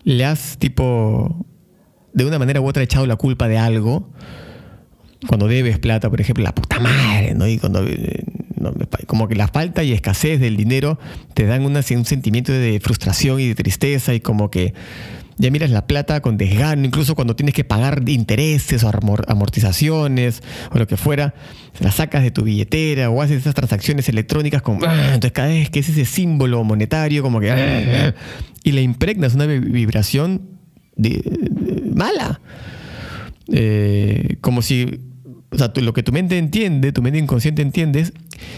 ¿Le 0.03 0.23
has 0.25 0.57
tipo 0.57 1.45
de 2.13 2.25
una 2.25 2.39
manera 2.39 2.61
u 2.61 2.67
otra 2.67 2.83
echado 2.83 3.05
la 3.05 3.17
culpa 3.17 3.47
de 3.47 3.57
algo? 3.57 4.09
Cuando 5.27 5.47
debes 5.47 5.79
plata, 5.79 6.09
por 6.09 6.21
ejemplo, 6.21 6.43
la 6.43 6.55
puta 6.55 6.79
madre, 6.79 7.33
¿no? 7.33 7.47
Y 7.47 7.57
cuando 7.57 7.83
eh, 7.83 8.23
como 9.07 9.27
que 9.27 9.35
la 9.35 9.47
falta 9.47 9.83
y 9.83 9.91
escasez 9.91 10.39
del 10.39 10.55
dinero 10.55 10.99
te 11.33 11.45
dan 11.45 11.65
un 11.65 11.83
sentimiento 11.83 12.51
de 12.51 12.79
frustración 12.79 13.39
y 13.39 13.47
de 13.47 13.55
tristeza 13.55 14.13
y 14.13 14.19
como 14.19 14.49
que 14.49 14.73
ya 15.38 15.51
miras 15.51 15.70
la 15.70 15.86
plata 15.86 16.22
con 16.22 16.38
desgano, 16.38 16.86
incluso 16.86 17.15
cuando 17.15 17.36
tienes 17.36 17.54
que 17.54 17.63
pagar 17.63 18.04
intereses 18.08 18.84
o 18.84 18.92
amortizaciones 19.27 20.42
o 20.72 20.80
lo 20.80 20.88
que 20.88 20.98
fuera, 20.98 21.34
la 21.80 21.92
sacas 21.92 22.24
de 22.24 22.32
tu 22.32 22.44
billetera 22.44 23.10
o 23.10 23.22
haces 23.22 23.42
esas 23.42 23.54
transacciones 23.54 24.08
electrónicas 24.10 24.62
con... 24.62 24.80
Ah, 24.86 25.13
entonces 25.13 25.32
cada 25.34 25.50
vez 25.50 25.70
que 25.70 25.80
es 25.80 25.89
ese 25.89 26.06
símbolo 26.06 26.63
monetario 26.63 27.22
como 27.22 27.39
que... 27.39 27.51
Ah, 27.51 28.13
y 28.63 28.72
le 28.72 28.82
impregnas 28.82 29.36
una 29.36 29.46
vibración 29.46 30.50
mala. 31.94 32.39
Eh, 33.51 34.38
como 34.42 34.62
si 34.62 35.01
o 35.51 35.58
sea, 35.58 35.72
lo 35.75 35.94
que 35.94 36.04
tu 36.04 36.12
mente 36.12 36.38
entiende, 36.38 36.92
tu 36.92 37.01
mente 37.01 37.20
inconsciente 37.20 37.62
entiende 37.62 38.01
es, 38.01 38.13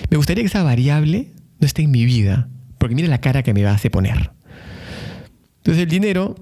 me 0.10 0.18
gustaría 0.18 0.44
que 0.44 0.48
esa 0.48 0.64
variable 0.64 1.32
no 1.60 1.68
esté 1.68 1.84
en 1.84 1.92
mi 1.92 2.06
vida, 2.06 2.50
porque 2.78 2.96
mira 2.96 3.08
la 3.08 3.22
cara 3.22 3.44
que 3.44 3.54
me 3.54 3.64
va 3.64 3.72
a 3.72 3.76
hacer 3.76 3.92
poner. 3.92 4.32
Entonces 5.58 5.84
el 5.84 5.90
dinero, 5.90 6.36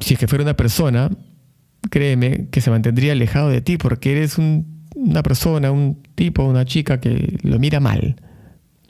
si 0.00 0.14
es 0.14 0.20
que 0.20 0.28
fuera 0.28 0.44
una 0.44 0.56
persona, 0.56 1.10
créeme 1.90 2.48
que 2.50 2.60
se 2.60 2.70
mantendría 2.70 3.12
alejado 3.12 3.48
de 3.48 3.60
ti, 3.60 3.76
porque 3.76 4.12
eres 4.12 4.38
una 4.38 5.22
persona, 5.22 5.70
un 5.70 6.02
tipo, 6.14 6.44
una 6.44 6.64
chica 6.64 7.00
que 7.00 7.38
lo 7.42 7.58
mira 7.58 7.80
mal, 7.80 8.16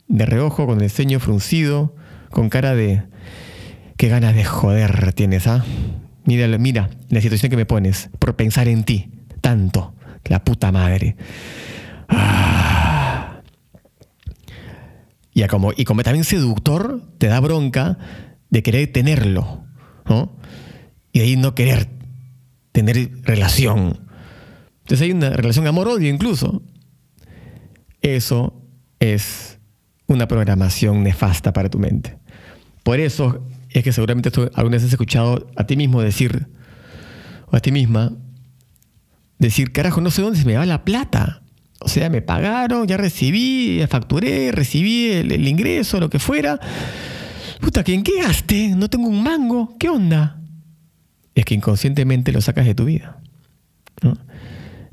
de 0.08 0.26
reojo, 0.26 0.66
con 0.66 0.80
el 0.80 0.90
ceño 0.90 1.20
fruncido, 1.20 1.94
con 2.30 2.48
cara 2.48 2.74
de, 2.74 3.02
qué 3.96 4.08
ganas 4.08 4.34
de 4.34 4.44
joder 4.44 5.12
tienes, 5.12 5.46
¿ah? 5.46 5.64
Mira, 6.24 6.46
mira 6.58 6.90
la 7.08 7.20
situación 7.20 7.50
que 7.50 7.56
me 7.56 7.66
pones 7.66 8.10
por 8.18 8.36
pensar 8.36 8.68
en 8.68 8.84
ti 8.84 9.10
tanto. 9.40 9.94
La 10.26 10.44
puta 10.44 10.70
madre. 10.72 11.16
Ah. 12.08 13.40
Y, 15.32 15.46
como, 15.46 15.72
y 15.74 15.84
como 15.84 16.02
también 16.02 16.24
seductor, 16.24 17.00
te 17.18 17.28
da 17.28 17.40
bronca 17.40 17.96
de 18.50 18.62
querer 18.62 18.92
tenerlo, 18.92 19.64
¿no? 20.06 20.36
Y 21.18 21.20
ahí 21.20 21.36
no 21.36 21.52
querer 21.52 21.88
tener 22.70 23.10
relación. 23.24 23.98
Entonces 24.82 25.00
hay 25.00 25.10
una 25.10 25.30
relación 25.30 25.66
amor-odio 25.66 26.08
incluso. 26.08 26.62
Eso 28.02 28.62
es 29.00 29.58
una 30.06 30.28
programación 30.28 31.02
nefasta 31.02 31.52
para 31.52 31.70
tu 31.70 31.80
mente. 31.80 32.16
Por 32.84 33.00
eso 33.00 33.44
es 33.70 33.82
que 33.82 33.90
seguramente 33.90 34.30
tú 34.30 34.48
alguna 34.54 34.76
vez 34.76 34.84
has 34.84 34.92
escuchado 34.92 35.50
a 35.56 35.66
ti 35.66 35.76
mismo 35.76 36.02
decir, 36.02 36.46
o 37.50 37.56
a 37.56 37.58
ti 37.58 37.72
misma, 37.72 38.12
decir, 39.40 39.72
carajo, 39.72 40.00
no 40.00 40.12
sé 40.12 40.22
dónde 40.22 40.38
se 40.38 40.46
me 40.46 40.56
va 40.56 40.66
la 40.66 40.84
plata. 40.84 41.42
O 41.80 41.88
sea, 41.88 42.10
me 42.10 42.22
pagaron, 42.22 42.86
ya 42.86 42.96
recibí, 42.96 43.78
ya 43.78 43.88
facturé, 43.88 44.52
recibí 44.52 45.10
el, 45.10 45.48
ingreso, 45.48 45.98
lo 45.98 46.10
que 46.10 46.20
fuera. 46.20 46.60
Puta, 47.60 47.82
¿en 47.84 48.04
qué 48.04 48.22
gasté? 48.22 48.68
No 48.68 48.88
tengo 48.88 49.08
un 49.08 49.20
mango. 49.20 49.76
¿Qué 49.80 49.88
onda? 49.88 50.37
Es 51.38 51.44
que 51.44 51.54
inconscientemente 51.54 52.32
lo 52.32 52.40
sacas 52.40 52.66
de 52.66 52.74
tu 52.74 52.84
vida. 52.84 53.16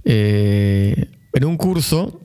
Eh, 0.04 1.10
en 1.34 1.44
un 1.44 1.58
curso 1.58 2.22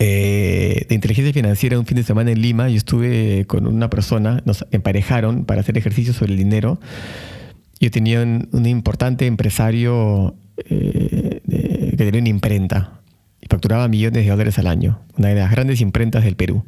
eh, 0.00 0.84
de 0.88 0.94
inteligencia 0.96 1.32
financiera 1.32 1.78
un 1.78 1.86
fin 1.86 1.96
de 1.96 2.02
semana 2.02 2.32
en 2.32 2.42
Lima, 2.42 2.68
yo 2.68 2.76
estuve 2.76 3.44
con 3.46 3.68
una 3.68 3.88
persona, 3.88 4.42
nos 4.46 4.66
emparejaron 4.72 5.44
para 5.44 5.60
hacer 5.60 5.78
ejercicios 5.78 6.16
sobre 6.16 6.32
el 6.32 6.38
dinero. 6.38 6.80
Yo 7.78 7.92
tenía 7.92 8.20
un 8.20 8.66
importante 8.66 9.26
empresario 9.26 10.34
eh, 10.68 11.40
que 11.46 12.04
tenía 12.04 12.20
una 12.20 12.30
imprenta 12.30 13.00
y 13.40 13.46
facturaba 13.46 13.86
millones 13.86 14.24
de 14.24 14.28
dólares 14.28 14.58
al 14.58 14.66
año, 14.66 15.02
una 15.16 15.28
de 15.28 15.36
las 15.36 15.52
grandes 15.52 15.80
imprentas 15.80 16.24
del 16.24 16.34
Perú. 16.34 16.64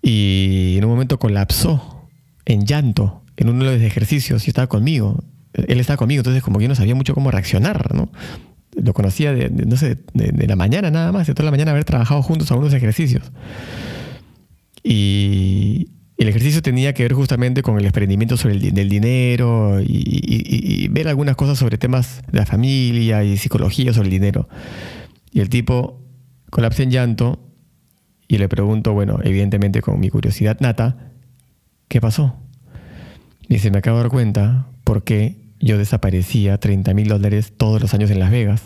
Y 0.00 0.76
en 0.78 0.86
un 0.86 0.90
momento 0.90 1.18
colapsó 1.18 2.08
en 2.46 2.64
llanto 2.64 3.20
en 3.36 3.50
uno 3.50 3.66
de 3.66 3.74
los 3.76 3.82
ejercicios 3.82 4.46
y 4.46 4.50
estaba 4.50 4.68
conmigo. 4.68 5.22
Él 5.54 5.80
estaba 5.80 5.96
conmigo, 5.96 6.20
entonces 6.20 6.42
como 6.42 6.58
que 6.58 6.64
yo 6.64 6.68
no 6.68 6.74
sabía 6.74 6.94
mucho 6.94 7.14
cómo 7.14 7.30
reaccionar, 7.30 7.94
¿no? 7.94 8.10
Lo 8.72 8.92
conocía 8.92 9.32
de, 9.32 9.50
no 9.50 9.76
sé, 9.76 9.98
de, 10.14 10.46
la 10.48 10.56
mañana 10.56 10.90
nada 10.90 11.12
más, 11.12 11.28
de 11.28 11.34
toda 11.34 11.44
la 11.44 11.50
mañana 11.52 11.70
haber 11.70 11.84
trabajado 11.84 12.22
juntos 12.22 12.50
a 12.50 12.56
unos 12.56 12.72
ejercicios. 12.74 13.30
Y, 14.82 15.88
el 16.16 16.28
ejercicio 16.28 16.62
tenía 16.62 16.94
que 16.94 17.02
ver 17.02 17.12
justamente 17.12 17.62
con 17.62 17.76
el 17.76 17.82
desprendimiento 17.82 18.36
sobre 18.36 18.54
el 18.54 18.72
del 18.72 18.88
dinero 18.88 19.80
y, 19.84 20.88
ver 20.88 21.08
algunas 21.08 21.34
cosas 21.34 21.58
sobre 21.58 21.76
temas 21.76 22.22
de 22.30 22.38
la 22.38 22.46
familia 22.46 23.24
y 23.24 23.36
psicología 23.36 23.92
sobre 23.92 24.06
el 24.06 24.12
dinero. 24.12 24.48
Y 25.32 25.40
el 25.40 25.48
tipo 25.48 26.02
colapsa 26.50 26.84
en 26.84 26.90
llanto 26.92 27.40
y 28.28 28.38
le 28.38 28.48
pregunto, 28.48 28.92
bueno, 28.92 29.18
evidentemente 29.22 29.82
con 29.82 29.98
mi 29.98 30.08
curiosidad 30.08 30.58
nata, 30.60 31.10
¿qué 31.88 32.00
pasó? 32.00 32.36
Y 33.48 33.58
se 33.58 33.70
me 33.70 33.78
acabo 33.78 33.98
de 33.98 34.04
dar 34.04 34.10
cuenta 34.10 34.68
por 34.84 35.02
qué 35.02 35.43
yo 35.64 35.78
desaparecía 35.78 36.58
30 36.58 36.92
mil 36.92 37.08
dólares 37.08 37.54
todos 37.56 37.80
los 37.80 37.94
años 37.94 38.10
en 38.10 38.18
Las 38.18 38.30
Vegas. 38.30 38.62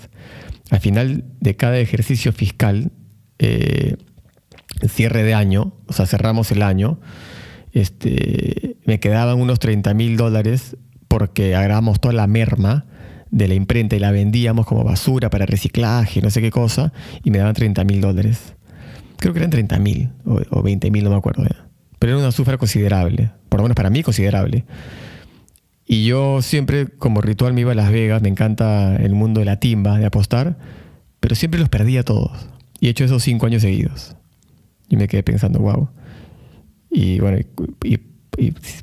Al 0.71 0.81
final 0.81 1.25
de 1.41 1.57
cada 1.57 1.79
ejercicio 1.79 2.33
fiscal, 2.33 2.91
eh, 3.39 3.97
cierre 4.89 5.23
de 5.23 5.33
año, 5.33 5.75
o 5.87 5.93
sea, 5.93 6.07
cerramos 6.07 6.51
el 6.51 6.63
año, 6.63 7.01
este, 7.73 8.77
me 8.85 8.99
quedaban 8.99 9.41
unos 9.41 9.61
30 9.61 9.95
mil 9.95 10.17
dólares 10.17 10.77
porque 11.07 11.55
agarramos 11.55 12.01
toda 12.01 12.15
la 12.15 12.27
merma 12.27 12.87
de 13.31 13.47
la 13.47 13.55
imprenta 13.55 13.95
y 13.95 14.01
la 14.01 14.11
vendíamos 14.11 14.67
como 14.67 14.83
basura 14.83 15.31
para 15.31 15.47
reciclaje, 15.47 16.21
no 16.21 16.31
sé 16.31 16.41
qué 16.41 16.51
cosa, 16.51 16.93
y 17.23 17.31
me 17.31 17.39
daban 17.39 17.55
30 17.55 17.85
mil 17.85 18.01
dólares. 18.01 18.55
Creo 19.19 19.33
que 19.33 19.39
eran 19.39 19.51
30 19.51 19.79
mil 19.79 20.11
o, 20.25 20.63
20 20.63 20.91
mil, 20.91 21.05
no 21.05 21.11
me 21.11 21.17
acuerdo. 21.17 21.45
Pero 21.99 22.13
era 22.13 22.21
una 22.21 22.33
sufra 22.33 22.59
considerable, 22.59 23.31
por 23.49 23.61
lo 23.61 23.65
menos 23.65 23.77
para 23.77 23.91
mí 23.91 24.03
considerable. 24.03 24.65
Y 25.91 26.05
yo 26.05 26.43
siempre, 26.43 26.87
como 26.87 27.23
ritual, 27.23 27.55
me 27.55 27.63
iba 27.63 27.73
a 27.73 27.75
Las 27.75 27.91
Vegas, 27.91 28.21
me 28.21 28.29
encanta 28.29 28.95
el 28.97 29.15
mundo 29.15 29.41
de 29.41 29.47
la 29.47 29.59
timba, 29.59 29.99
de 29.99 30.05
apostar, 30.05 30.59
pero 31.19 31.35
siempre 31.35 31.59
los 31.59 31.71
perdía 31.71 32.03
todos. 32.03 32.31
Y 32.79 32.87
he 32.87 32.91
hecho 32.91 33.05
esos 33.05 33.23
cinco 33.23 33.47
años 33.47 33.63
seguidos. 33.63 34.15
Y 34.91 34.97
me 34.97 35.09
quedé 35.09 35.23
pensando, 35.23 35.61
wow. 35.61 35.89
Y 36.91 37.21
bueno, 37.21 37.39
y, 37.85 38.01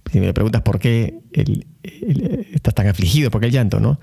si 0.09 0.19
me 0.19 0.33
preguntas 0.33 0.63
por 0.63 0.79
qué 0.79 1.21
estás 2.51 2.73
tan 2.73 2.87
afligido, 2.87 3.29
por 3.29 3.39
qué 3.39 3.47
el 3.47 3.53
llanto, 3.53 3.79
¿no? 3.79 3.99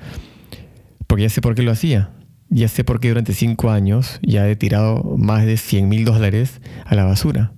Porque 1.09 1.25
ya 1.25 1.28
sé 1.28 1.40
por 1.40 1.56
qué 1.56 1.62
lo 1.62 1.73
hacía. 1.73 2.11
Ya 2.50 2.68
sé 2.68 2.85
por 2.85 3.00
qué 3.00 3.09
durante 3.09 3.35
cinco 3.35 3.71
años 3.71 4.21
ya 4.23 4.49
he 4.49 4.54
tirado 4.54 5.16
más 5.18 5.44
de 5.44 5.56
100 5.56 5.88
mil 5.88 6.04
dólares 6.04 6.61
a 6.85 6.94
la 6.94 7.04
basura. 7.04 7.52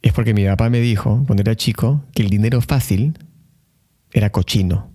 Es 0.00 0.14
porque 0.14 0.32
mi 0.32 0.46
papá 0.46 0.70
me 0.70 0.80
dijo, 0.80 1.22
cuando 1.26 1.42
era 1.42 1.54
chico, 1.54 2.02
que 2.14 2.22
el 2.22 2.30
dinero 2.30 2.62
fácil 2.62 3.18
era 4.18 4.30
cochino. 4.30 4.92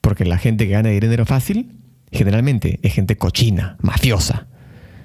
Porque 0.00 0.24
la 0.24 0.38
gente 0.38 0.66
que 0.66 0.72
gana 0.72 0.90
dinero 0.90 1.26
fácil, 1.26 1.78
generalmente 2.10 2.78
es 2.82 2.94
gente 2.94 3.16
cochina, 3.16 3.76
mafiosa, 3.82 4.48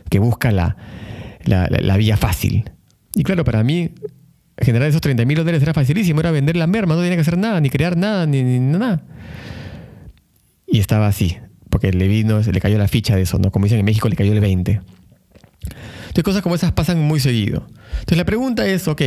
que 0.09 0.19
busca 0.19 0.51
la, 0.51 0.77
la 1.43 1.97
vía 1.97 2.17
fácil. 2.17 2.71
Y 3.15 3.23
claro, 3.23 3.43
para 3.43 3.63
mí, 3.63 3.91
generar 4.57 4.87
esos 4.87 5.01
30 5.01 5.25
mil 5.25 5.37
dólares 5.37 5.61
era 5.61 5.73
facilísimo, 5.73 6.19
era 6.19 6.31
vender 6.31 6.55
la 6.55 6.67
merma, 6.67 6.95
no 6.95 7.01
tenía 7.01 7.15
que 7.15 7.21
hacer 7.21 7.37
nada, 7.37 7.59
ni 7.59 7.69
crear 7.69 7.97
nada, 7.97 8.25
ni, 8.25 8.43
nada. 8.59 9.03
Y 10.67 10.79
estaba 10.79 11.07
así, 11.07 11.37
porque 11.69 11.91
le 11.91 12.07
vino, 12.07 12.39
le 12.39 12.59
cayó 12.59 12.77
la 12.77 12.87
ficha 12.87 13.15
de 13.15 13.23
eso, 13.23 13.37
¿no? 13.39 13.51
Como 13.51 13.65
dicen 13.65 13.79
en 13.79 13.85
México, 13.85 14.07
le 14.09 14.15
cayó 14.15 14.33
el 14.33 14.39
20. 14.39 14.71
Entonces 14.71 15.73
Entonces 16.07 16.23
cosas 16.23 16.41
como 16.41 16.55
esas 16.55 16.71
pasan 16.71 16.99
muy 16.99 17.19
seguido. 17.19 17.67
Entonces 17.91 18.17
la 18.17 18.25
pregunta 18.25 18.65
es, 18.67 18.87
ok, 18.87 19.01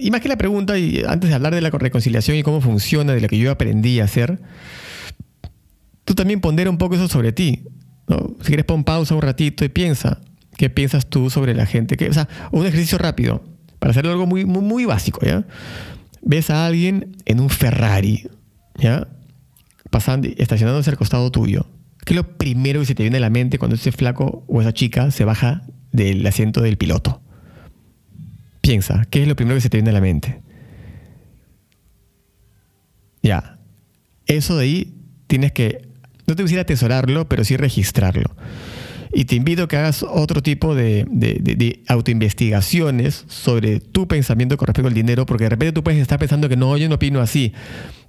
y 0.00 0.10
más 0.10 0.20
que 0.20 0.28
la 0.28 0.36
pregunta, 0.36 0.78
y 0.78 1.02
antes 1.06 1.28
de 1.28 1.36
hablar 1.36 1.54
de 1.54 1.60
la 1.60 1.70
reconciliación 1.70 2.36
y 2.36 2.42
cómo 2.42 2.60
funciona, 2.60 3.12
de 3.12 3.20
lo 3.20 3.28
que 3.28 3.38
yo 3.38 3.50
aprendí 3.50 4.00
a 4.00 4.04
hacer, 4.04 4.40
tú 6.04 6.14
también 6.14 6.40
pondera 6.40 6.70
un 6.70 6.78
poco 6.78 6.94
eso 6.94 7.08
sobre 7.08 7.32
ti. 7.32 7.64
Si 8.40 8.46
quieres 8.46 8.64
pon 8.64 8.84
pausa 8.84 9.14
un 9.14 9.22
ratito 9.22 9.64
y 9.64 9.68
piensa, 9.68 10.20
¿qué 10.56 10.70
piensas 10.70 11.06
tú 11.06 11.28
sobre 11.28 11.54
la 11.54 11.66
gente? 11.66 11.96
o 12.08 12.12
sea, 12.12 12.28
un 12.52 12.64
ejercicio 12.64 12.98
rápido, 12.98 13.44
para 13.78 13.90
hacerlo 13.90 14.12
algo 14.12 14.26
muy, 14.26 14.44
muy, 14.44 14.62
muy 14.62 14.84
básico, 14.84 15.20
¿ya? 15.26 15.44
Ves 16.22 16.50
a 16.50 16.66
alguien 16.66 17.16
en 17.24 17.40
un 17.40 17.50
Ferrari, 17.50 18.28
¿ya? 18.78 19.08
Pasando, 19.90 20.28
estacionándose 20.36 20.90
al 20.90 20.96
costado 20.96 21.30
tuyo. 21.30 21.66
¿Qué 22.04 22.14
es 22.14 22.16
lo 22.16 22.38
primero 22.38 22.80
que 22.80 22.86
se 22.86 22.94
te 22.94 23.02
viene 23.02 23.18
a 23.18 23.20
la 23.20 23.30
mente 23.30 23.58
cuando 23.58 23.74
ese 23.74 23.92
flaco 23.92 24.44
o 24.46 24.60
esa 24.60 24.72
chica 24.72 25.10
se 25.10 25.24
baja 25.24 25.62
del 25.92 26.24
asiento 26.26 26.62
del 26.62 26.78
piloto? 26.78 27.20
Piensa, 28.66 29.04
¿qué 29.10 29.22
es 29.22 29.28
lo 29.28 29.36
primero 29.36 29.54
que 29.54 29.60
se 29.60 29.70
te 29.70 29.76
viene 29.76 29.90
a 29.90 29.92
la 29.92 30.00
mente? 30.00 30.40
Ya. 33.22 33.60
Eso 34.26 34.56
de 34.56 34.64
ahí 34.64 34.94
tienes 35.28 35.52
que, 35.52 35.86
no 36.26 36.34
te 36.34 36.42
voy 36.42 36.56
a 36.56 36.62
atesorarlo, 36.62 37.28
pero 37.28 37.44
sí 37.44 37.56
registrarlo. 37.56 38.34
Y 39.12 39.26
te 39.26 39.36
invito 39.36 39.62
a 39.62 39.68
que 39.68 39.76
hagas 39.76 40.02
otro 40.02 40.42
tipo 40.42 40.74
de, 40.74 41.06
de, 41.08 41.80
autoinvestigaciones 41.86 43.24
sobre 43.28 43.78
tu 43.78 44.08
pensamiento 44.08 44.56
con 44.56 44.66
respecto 44.66 44.88
al 44.88 44.94
dinero, 44.94 45.26
porque 45.26 45.44
de 45.44 45.50
repente 45.50 45.72
tú 45.72 45.84
puedes 45.84 46.00
estar 46.00 46.18
pensando 46.18 46.48
que 46.48 46.56
no, 46.56 46.76
yo 46.76 46.88
no 46.88 46.96
opino 46.96 47.20
así, 47.20 47.52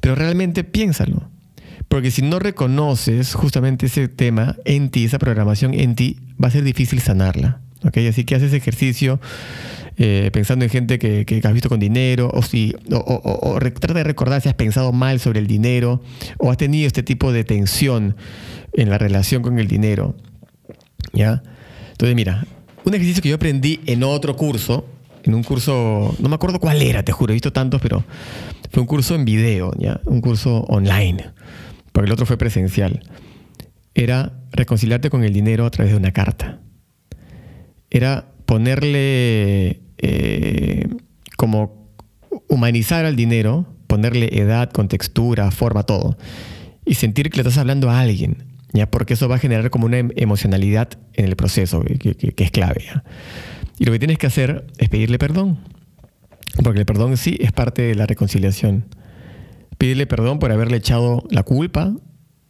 pero 0.01 0.15
realmente 0.15 0.63
piénsalo. 0.63 1.29
Porque 1.87 2.09
si 2.09 2.23
no 2.23 2.39
reconoces 2.39 3.35
justamente 3.35 3.85
ese 3.85 4.07
tema 4.07 4.55
en 4.65 4.89
ti, 4.89 5.05
esa 5.05 5.19
programación 5.19 5.75
en 5.75 5.93
ti, 5.93 6.17
va 6.43 6.47
a 6.47 6.51
ser 6.51 6.63
difícil 6.63 6.99
sanarla. 6.99 7.61
¿okay? 7.83 8.07
Así 8.07 8.23
que 8.23 8.33
haces 8.33 8.53
ejercicio 8.53 9.19
eh, 9.97 10.29
pensando 10.31 10.63
en 10.65 10.69
gente 10.69 10.99
que, 10.99 11.25
que, 11.25 11.41
has 11.43 11.53
visto 11.53 11.69
con 11.69 11.79
dinero, 11.79 12.29
o, 12.33 12.41
si, 12.41 12.75
o, 12.91 13.57
trata 13.59 13.93
de 13.93 14.03
recordar 14.03 14.41
si 14.41 14.49
has 14.49 14.55
pensado 14.55 14.91
mal 14.91 15.19
sobre 15.19 15.39
el 15.39 15.47
dinero, 15.47 16.01
o 16.37 16.51
has 16.51 16.57
tenido 16.57 16.87
este 16.87 17.03
tipo 17.03 17.31
de 17.31 17.43
tensión 17.43 18.15
en 18.73 18.89
la 18.89 18.97
relación 18.97 19.41
con 19.41 19.59
el 19.59 19.67
dinero. 19.67 20.15
¿ya? 21.13 21.41
Entonces, 21.91 22.15
mira, 22.15 22.45
un 22.85 22.93
ejercicio 22.93 23.21
que 23.23 23.29
yo 23.29 23.35
aprendí 23.35 23.79
en 23.85 24.03
otro 24.03 24.35
curso, 24.35 24.85
en 25.23 25.33
un 25.33 25.43
curso, 25.43 26.15
no 26.19 26.29
me 26.29 26.35
acuerdo 26.35 26.59
cuál 26.59 26.81
era, 26.81 27.03
te 27.03 27.11
juro, 27.11 27.31
he 27.31 27.35
visto 27.35 27.51
tantos, 27.51 27.81
pero 27.81 28.03
fue 28.71 28.81
un 28.81 28.87
curso 28.87 29.15
en 29.15 29.25
video, 29.25 29.73
¿ya? 29.77 29.99
un 30.05 30.21
curso 30.21 30.59
online 30.69 31.33
porque 31.97 32.09
el 32.09 32.13
otro 32.13 32.27
fue 32.27 32.37
presencial, 32.37 32.99
era 33.95 34.31
reconciliarte 34.51 35.09
con 35.09 35.23
el 35.23 35.33
dinero 35.33 35.65
a 35.65 35.71
través 35.71 35.93
de 35.93 35.97
una 35.97 36.11
carta. 36.11 36.59
Era 37.89 38.35
ponerle 38.47 39.81
eh, 39.99 40.87
como 41.35 41.91
humanizar 42.47 43.05
al 43.05 43.15
dinero, 43.15 43.67
ponerle 43.85 44.29
edad, 44.39 44.71
contextura, 44.71 45.51
forma, 45.51 45.83
todo. 45.83 46.17
Y 46.85 46.95
sentir 46.95 47.29
que 47.29 47.37
le 47.37 47.41
estás 47.41 47.59
hablando 47.59 47.91
a 47.91 47.99
alguien, 47.99 48.45
¿ya? 48.71 48.89
porque 48.89 49.13
eso 49.13 49.27
va 49.27 49.35
a 49.35 49.39
generar 49.39 49.69
como 49.69 49.85
una 49.85 49.99
em, 49.99 50.09
emocionalidad 50.15 50.89
en 51.13 51.25
el 51.25 51.35
proceso, 51.35 51.81
que, 51.81 52.33
es 52.35 52.51
clave. 52.51 52.85
Y 53.77 53.85
lo 53.85 53.91
que 53.91 53.99
tienes 53.99 54.17
que 54.17 54.27
hacer 54.27 54.65
es 54.77 54.87
pedirle 54.87 55.19
perdón, 55.19 55.59
porque 56.63 56.79
el 56.79 56.85
perdón 56.85 57.17
sí 57.17 57.37
es 57.41 57.51
parte 57.51 57.81
de 57.81 57.95
la 57.95 58.05
reconciliación. 58.05 58.85
Pídele 59.77 60.07
perdón 60.07 60.39
por 60.39 60.53
haberle 60.53 60.77
echado 60.77 61.23
la 61.29 61.43
culpa 61.43 61.93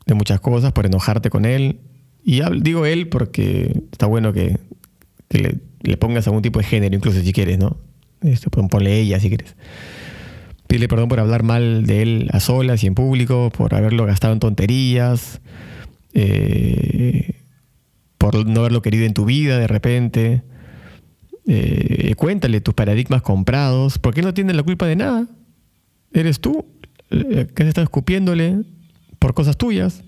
de 0.05 0.13
muchas 0.13 0.39
cosas, 0.39 0.73
por 0.73 0.85
enojarte 0.85 1.31
con 1.31 1.43
él. 1.43 1.81
Y 2.23 2.41
digo 2.61 2.85
él 2.85 3.09
porque 3.09 3.83
está 3.91 4.05
bueno 4.05 4.31
que, 4.31 4.59
le, 5.31 5.57
pongas 5.95 6.27
algún 6.27 6.41
tipo 6.41 6.59
de 6.59 6.65
género, 6.65 6.95
incluso 6.95 7.21
si 7.21 7.31
quieres, 7.31 7.57
¿no? 7.57 7.77
Esto, 8.21 8.49
ponle 8.49 8.99
ella 8.99 9.19
si 9.19 9.29
quieres. 9.29 9.55
Pídele 10.67 10.87
perdón 10.89 11.07
por 11.07 11.19
hablar 11.19 11.43
mal 11.43 11.85
de 11.85 12.01
él 12.01 12.29
a 12.33 12.41
solas 12.41 12.83
y 12.83 12.87
en 12.87 12.95
público, 12.95 13.51
por 13.55 13.73
haberlo 13.73 14.05
gastado 14.05 14.33
en 14.33 14.39
tonterías, 14.39 15.39
eh, 16.13 17.35
por 18.17 18.45
no 18.45 18.59
haberlo 18.61 18.81
querido 18.81 19.05
en 19.05 19.13
tu 19.13 19.23
vida 19.23 19.59
de 19.59 19.67
repente. 19.67 20.43
Eh, 21.47 22.13
cuéntale 22.17 22.59
tus 22.59 22.73
paradigmas 22.73 23.21
comprados, 23.21 23.97
porque 23.97 24.19
él 24.19 24.25
no 24.25 24.33
tiene 24.33 24.53
la 24.53 24.63
culpa 24.63 24.85
de 24.87 24.97
nada. 24.97 25.27
Eres 26.11 26.41
tú 26.41 26.65
eh, 27.11 27.47
que 27.55 27.63
has 27.63 27.77
escupiéndole 27.77 28.63
por 29.19 29.33
cosas 29.33 29.55
tuyas. 29.57 30.03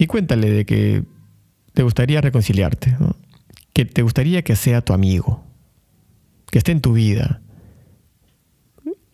Y 0.00 0.06
cuéntale 0.06 0.50
de 0.50 0.64
que 0.64 1.02
te 1.80 1.84
gustaría 1.84 2.20
reconciliarte, 2.20 2.94
que 3.72 3.86
te 3.86 4.02
gustaría 4.02 4.42
que 4.42 4.54
sea 4.54 4.82
tu 4.82 4.92
amigo, 4.92 5.42
que 6.50 6.58
esté 6.58 6.72
en 6.72 6.82
tu 6.82 6.92
vida, 6.92 7.40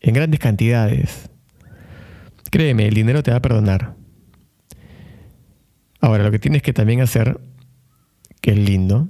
en 0.00 0.12
grandes 0.12 0.40
cantidades. 0.40 1.30
Créeme, 2.50 2.88
el 2.88 2.94
dinero 2.94 3.22
te 3.22 3.30
va 3.30 3.36
a 3.36 3.40
perdonar. 3.40 3.94
Ahora, 6.00 6.24
lo 6.24 6.32
que 6.32 6.40
tienes 6.40 6.60
que 6.60 6.72
también 6.72 7.02
hacer, 7.02 7.38
que 8.40 8.50
es 8.50 8.58
lindo, 8.58 9.08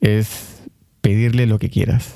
es 0.00 0.64
pedirle 1.00 1.46
lo 1.46 1.60
que 1.60 1.70
quieras. 1.70 2.12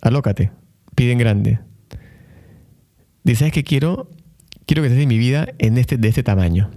Alócate, 0.00 0.52
pide 0.94 1.12
en 1.12 1.18
grande. 1.18 1.58
Dice, 3.24 3.40
¿sabes 3.40 3.52
qué 3.52 3.62
quiero? 3.62 4.08
Quiero 4.64 4.80
que 4.80 4.86
estés 4.88 5.02
en 5.02 5.08
mi 5.10 5.18
vida 5.18 5.48
en 5.58 5.76
este, 5.76 5.98
de 5.98 6.08
este 6.08 6.22
tamaño. 6.22 6.70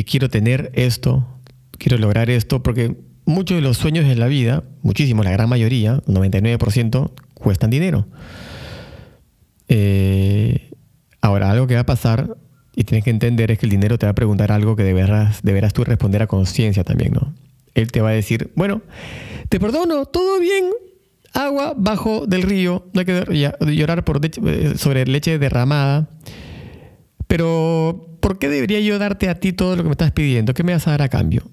Y 0.00 0.04
quiero 0.04 0.30
tener 0.30 0.70
esto, 0.72 1.28
quiero 1.72 1.98
lograr 1.98 2.30
esto, 2.30 2.62
porque 2.62 2.96
muchos 3.26 3.56
de 3.58 3.60
los 3.60 3.76
sueños 3.76 4.08
de 4.08 4.16
la 4.16 4.28
vida, 4.28 4.64
muchísimos, 4.80 5.26
la 5.26 5.30
gran 5.30 5.46
mayoría, 5.46 5.98
99%, 6.06 7.10
cuestan 7.34 7.68
dinero. 7.68 8.06
Eh, 9.68 10.70
ahora, 11.20 11.50
algo 11.50 11.66
que 11.66 11.74
va 11.74 11.80
a 11.80 11.84
pasar 11.84 12.34
y 12.74 12.84
tienes 12.84 13.04
que 13.04 13.10
entender 13.10 13.50
es 13.50 13.58
que 13.58 13.66
el 13.66 13.70
dinero 13.72 13.98
te 13.98 14.06
va 14.06 14.12
a 14.12 14.14
preguntar 14.14 14.52
algo 14.52 14.74
que 14.74 14.84
deberás, 14.84 15.42
deberás 15.42 15.74
tú 15.74 15.84
responder 15.84 16.22
a 16.22 16.26
conciencia 16.26 16.82
también, 16.82 17.12
¿no? 17.12 17.34
Él 17.74 17.92
te 17.92 18.00
va 18.00 18.08
a 18.08 18.12
decir, 18.12 18.50
bueno, 18.56 18.80
te 19.50 19.60
perdono, 19.60 20.06
todo 20.06 20.40
bien, 20.40 20.70
agua 21.34 21.74
bajo 21.76 22.26
del 22.26 22.40
río, 22.40 22.86
no 22.94 23.00
hay 23.00 23.04
que 23.04 23.76
llorar 23.76 24.02
por 24.06 24.18
eh, 24.24 24.72
sobre 24.78 25.04
leche 25.04 25.38
derramada, 25.38 26.08
pero 27.30 28.18
¿por 28.18 28.40
qué 28.40 28.48
debería 28.48 28.80
yo 28.80 28.98
darte 28.98 29.28
a 29.28 29.36
ti 29.36 29.52
todo 29.52 29.76
lo 29.76 29.84
que 29.84 29.88
me 29.88 29.92
estás 29.92 30.10
pidiendo? 30.10 30.52
¿Qué 30.52 30.64
me 30.64 30.72
vas 30.72 30.88
a 30.88 30.90
dar 30.90 31.02
a 31.02 31.08
cambio? 31.08 31.48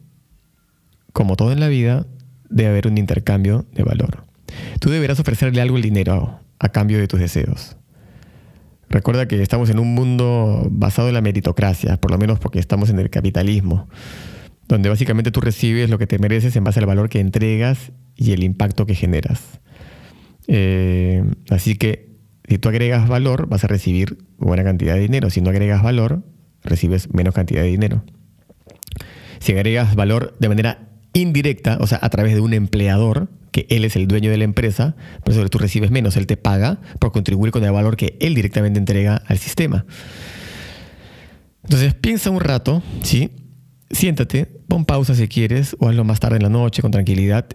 Como 1.14 1.36
todo 1.36 1.52
en 1.52 1.60
la 1.60 1.68
vida, 1.68 2.08
debe 2.50 2.70
haber 2.70 2.88
un 2.88 2.98
intercambio 2.98 3.68
de 3.74 3.84
valor. 3.84 4.24
Tú 4.80 4.90
deberás 4.90 5.20
ofrecerle 5.20 5.62
algo 5.62 5.78
el 5.78 5.84
dinero 5.84 6.40
a 6.58 6.70
cambio 6.70 6.98
de 6.98 7.08
tus 7.08 7.20
deseos. 7.20 7.78
Recuerda 8.90 9.28
que 9.28 9.40
estamos 9.40 9.70
en 9.70 9.78
un 9.78 9.94
mundo 9.94 10.68
basado 10.72 11.10
en 11.10 11.14
la 11.14 11.22
meritocracia, 11.22 11.98
por 11.98 12.10
lo 12.10 12.18
menos 12.18 12.40
porque 12.40 12.58
estamos 12.58 12.90
en 12.90 12.98
el 12.98 13.12
capitalismo 13.12 13.88
donde 14.68 14.90
básicamente 14.90 15.32
tú 15.32 15.42
recibes 15.42 15.92
lo 15.92 16.00
que 16.00 16.08
te 16.08 16.18
mereces 16.18 16.56
en 16.56 16.64
base 16.64 16.80
al 16.80 16.88
valor 16.88 17.08
que 17.08 17.20
entregas 17.20 17.92
y 18.16 18.32
el 18.32 18.44
impacto 18.44 18.88
que 18.88 18.96
generas. 18.96 19.62
Eh, 20.48 21.24
así 21.52 21.76
que 21.76 22.07
si 22.48 22.58
tú 22.58 22.70
agregas 22.70 23.08
valor, 23.08 23.48
vas 23.48 23.64
a 23.64 23.68
recibir 23.68 24.18
buena 24.38 24.64
cantidad 24.64 24.96
de 24.96 25.02
dinero. 25.02 25.30
Si 25.30 25.42
no 25.42 25.50
agregas 25.50 25.84
valor, 25.84 26.24
recibes 26.64 27.14
menos 27.14 27.34
cantidad 27.34 27.62
de 27.62 27.68
dinero. 27.68 28.04
Si 29.40 29.52
agregas 29.52 29.96
valor 29.96 30.36
de 30.40 30.50
manera 30.50 30.90
indirecta, 31.14 31.78
o 31.82 31.88
sea, 31.88 32.00
a 32.02 32.10
través 32.10 32.36
de 32.36 32.42
un 32.42 32.54
empleador, 32.54 33.30
que 33.52 33.66
él 33.70 33.86
es 33.86 33.96
el 33.96 34.08
dueño 34.08 34.30
de 34.30 34.38
la 34.38 34.44
empresa, 34.44 34.96
por 35.24 35.34
eso 35.34 35.48
tú 35.50 35.58
recibes 35.58 35.92
menos, 35.92 36.16
él 36.16 36.28
te 36.28 36.38
paga 36.38 36.80
por 37.00 37.12
contribuir 37.12 37.52
con 37.52 37.64
el 37.64 37.72
valor 37.72 37.98
que 37.98 38.18
él 38.20 38.36
directamente 38.36 38.80
entrega 38.80 39.22
al 39.26 39.38
sistema. 39.38 39.86
Entonces 41.64 41.94
piensa 41.96 42.30
un 42.30 42.40
rato, 42.40 42.82
¿sí? 43.04 43.32
siéntate, 43.90 44.46
pon 44.46 44.86
pausa 44.86 45.16
si 45.16 45.28
quieres, 45.28 45.76
o 45.80 45.90
hazlo 45.90 46.04
más 46.04 46.20
tarde 46.20 46.38
en 46.38 46.44
la 46.44 46.50
noche 46.50 46.82
con 46.82 46.92
tranquilidad. 46.92 47.48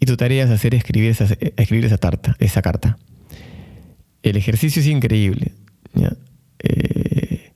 Y 0.00 0.06
tu 0.06 0.16
tarea 0.16 0.44
es 0.44 0.50
hacer 0.50 0.74
escribir 0.74 1.10
esa, 1.10 1.24
escribir 1.56 1.84
esa, 1.84 1.98
tarta, 1.98 2.36
esa 2.38 2.62
carta. 2.62 2.98
El 4.22 4.36
ejercicio 4.36 4.80
es 4.80 4.88
increíble. 4.88 5.52
Eh, 6.62 7.52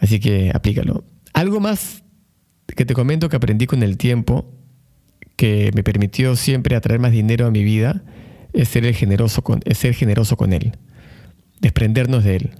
así 0.00 0.20
que 0.20 0.50
aplícalo. 0.52 1.04
Algo 1.32 1.60
más 1.60 2.02
que 2.66 2.84
te 2.84 2.94
comento 2.94 3.28
que 3.28 3.36
aprendí 3.36 3.66
con 3.66 3.82
el 3.82 3.96
tiempo, 3.96 4.52
que 5.36 5.70
me 5.74 5.82
permitió 5.82 6.36
siempre 6.36 6.76
atraer 6.76 7.00
más 7.00 7.12
dinero 7.12 7.46
a 7.46 7.50
mi 7.50 7.62
vida, 7.62 8.02
es 8.52 8.68
ser, 8.68 8.92
generoso 8.94 9.42
con, 9.42 9.60
es 9.64 9.78
ser 9.78 9.94
generoso 9.94 10.36
con 10.36 10.52
él. 10.52 10.76
Desprendernos 11.60 12.24
de 12.24 12.36
él. 12.36 12.50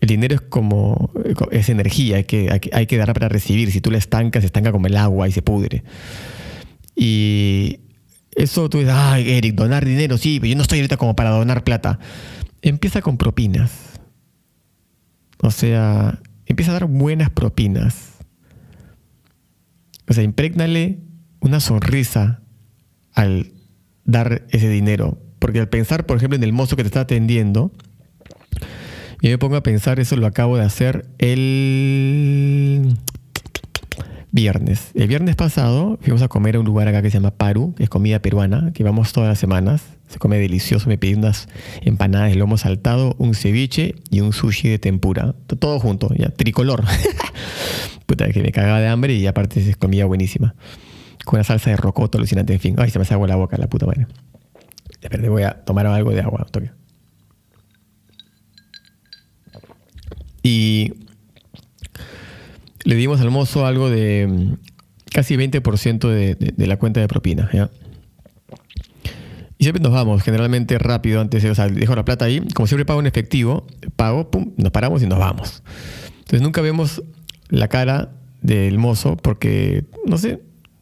El 0.00 0.08
dinero 0.08 0.36
es 0.36 0.40
como, 0.40 1.10
es 1.50 1.68
energía, 1.68 2.16
hay 2.18 2.24
que, 2.24 2.48
hay, 2.72 2.86
que 2.86 2.96
dar 2.96 3.12
para 3.12 3.28
recibir. 3.28 3.72
Si 3.72 3.80
tú 3.80 3.90
la 3.90 3.98
estancas, 3.98 4.42
se 4.42 4.46
estanca 4.46 4.70
como 4.70 4.86
el 4.86 4.96
agua 4.96 5.28
y 5.28 5.32
se 5.32 5.42
pudre. 5.42 5.82
Y 6.94 7.80
eso 8.36 8.68
tú 8.68 8.78
dices, 8.78 8.94
ay, 8.96 9.30
Eric, 9.30 9.54
donar 9.54 9.84
dinero, 9.84 10.18
sí, 10.18 10.38
pero 10.38 10.50
yo 10.50 10.56
no 10.56 10.62
estoy 10.62 10.78
ahorita 10.78 10.96
como 10.96 11.16
para 11.16 11.30
donar 11.30 11.64
plata. 11.64 11.98
Empieza 12.62 13.02
con 13.02 13.16
propinas. 13.16 13.70
O 15.40 15.50
sea, 15.50 16.20
empieza 16.46 16.72
a 16.72 16.74
dar 16.74 16.86
buenas 16.86 17.30
propinas. 17.30 18.18
O 20.08 20.12
sea, 20.12 20.24
imprégnale 20.24 21.00
una 21.40 21.60
sonrisa 21.60 22.42
al 23.12 23.52
dar 24.04 24.46
ese 24.50 24.68
dinero. 24.68 25.18
Porque 25.38 25.60
al 25.60 25.68
pensar, 25.68 26.06
por 26.06 26.16
ejemplo, 26.16 26.36
en 26.36 26.42
el 26.42 26.52
mozo 26.52 26.76
que 26.76 26.82
te 26.82 26.88
está 26.88 27.00
atendiendo, 27.00 27.72
yo 29.20 29.30
me 29.30 29.38
pongo 29.38 29.56
a 29.56 29.62
pensar, 29.62 30.00
eso 30.00 30.16
lo 30.16 30.26
acabo 30.26 30.56
de 30.56 30.64
hacer 30.64 31.08
el 31.18 32.96
viernes. 34.38 34.92
El 34.94 35.08
viernes 35.08 35.34
pasado 35.34 35.98
fuimos 36.00 36.22
a 36.22 36.28
comer 36.28 36.54
a 36.54 36.60
un 36.60 36.64
lugar 36.64 36.86
acá 36.86 37.02
que 37.02 37.10
se 37.10 37.16
llama 37.16 37.32
Paru, 37.32 37.74
que 37.74 37.82
es 37.82 37.90
comida 37.90 38.20
peruana, 38.20 38.72
que 38.72 38.84
vamos 38.84 39.12
todas 39.12 39.28
las 39.28 39.38
semanas. 39.40 39.82
Se 40.08 40.20
come 40.20 40.38
delicioso. 40.38 40.88
Me 40.88 40.96
pedí 40.96 41.14
unas 41.14 41.48
empanadas 41.82 42.30
de 42.30 42.36
lomo 42.36 42.56
saltado, 42.56 43.16
un 43.18 43.34
ceviche 43.34 43.96
y 44.10 44.20
un 44.20 44.32
sushi 44.32 44.68
de 44.68 44.78
tempura. 44.78 45.34
Todo 45.58 45.80
junto, 45.80 46.14
ya, 46.14 46.28
tricolor. 46.28 46.84
Puta, 48.06 48.28
que 48.28 48.40
me 48.40 48.52
cagaba 48.52 48.80
de 48.80 48.86
hambre 48.86 49.14
y 49.14 49.26
aparte 49.26 49.58
es 49.58 49.76
comida 49.76 50.04
buenísima. 50.04 50.54
Con 51.24 51.38
una 51.38 51.44
salsa 51.44 51.70
de 51.70 51.76
rocoto 51.76 52.16
alucinante, 52.18 52.52
en 52.52 52.60
fin. 52.60 52.76
Ay, 52.78 52.90
se 52.90 53.00
me 53.00 53.02
hace 53.02 53.14
agua 53.14 53.26
la 53.26 53.36
boca, 53.36 53.56
la 53.58 53.68
puta 53.68 53.86
madre. 53.86 54.06
Espérate, 55.02 55.28
voy 55.28 55.42
a 55.42 55.64
tomar 55.64 55.84
algo 55.86 56.12
de 56.12 56.20
agua. 56.20 56.46
Y 60.44 60.92
le 62.88 62.94
dimos 62.94 63.20
al 63.20 63.30
mozo 63.30 63.66
algo 63.66 63.90
de 63.90 64.26
mm, 64.26 64.54
casi 65.12 65.36
20% 65.36 66.08
de, 66.08 66.36
de, 66.36 66.66
la 66.66 66.78
cuenta 66.78 67.00
de 67.00 67.06
propina. 67.06 67.50
Y 69.58 69.64
siempre 69.64 69.82
nos 69.82 69.92
vamos, 69.92 70.22
generalmente 70.22 70.78
rápido 70.78 71.20
antes, 71.20 71.44
o 71.44 71.54
sea, 71.54 71.68
dejo 71.68 71.94
la 71.94 72.06
plata 72.06 72.24
ahí, 72.24 72.40
como 72.54 72.66
siempre 72.66 72.86
pago 72.86 73.00
en 73.00 73.06
efectivo, 73.06 73.66
pago, 73.96 74.30
pum, 74.30 74.52
nos 74.56 74.72
paramos 74.72 75.02
y 75.02 75.06
nos 75.06 75.18
vamos. 75.18 75.62
Entonces 76.20 76.40
nunca 76.40 76.62
vemos 76.62 77.02
la 77.50 77.68
cara 77.68 78.12
del 78.40 78.78
mozo 78.78 79.18
porque, 79.18 79.84
no 80.06 80.16
sé, 80.16 80.40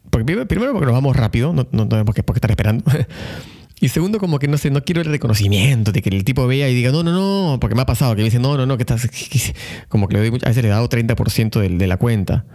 porque 0.09 0.45
primero 0.45 0.71
porque 0.71 0.85
nos 0.85 0.93
vamos 0.93 1.13
rápido, 1.13 1.51
no, 1.51 1.65
tenemos 1.65 2.05
por 2.05 2.15
qué 2.15 2.21
estar 2.21 2.51
esperando. 2.51 2.85
Y 3.79 3.89
segundo, 3.89 4.19
como 4.19 4.39
que 4.39 4.47
no 4.47 4.57
sé, 4.57 4.71
no 4.71 4.83
quiero 4.83 5.01
el 5.01 5.07
reconocimiento 5.07 5.91
de 5.91 6.01
que 6.01 6.09
el 6.09 6.23
tipo 6.23 6.47
vea 6.47 6.67
y 6.69 6.73
diga, 6.73 6.91
no, 6.91 7.03
no, 7.03 7.11
no, 7.11 7.59
porque 7.59 7.75
me 7.75 7.83
ha 7.83 7.85
pasado, 7.85 8.15
que 8.15 8.21
me 8.21 8.25
dice, 8.25 8.39
no, 8.39 8.57
no, 8.57 8.65
no, 8.65 8.77
que 8.77 8.83
estás. 8.83 9.07
Como 9.87 10.07
que 10.07 10.15
le 10.15 10.29
doy, 10.29 10.39
a 10.43 10.47
veces 10.47 10.63
le 10.63 10.69
he 10.69 10.71
dado 10.71 10.89
30% 10.89 11.59
de, 11.59 11.69
de 11.69 11.87
la 11.87 11.97
cuenta. 11.97 12.45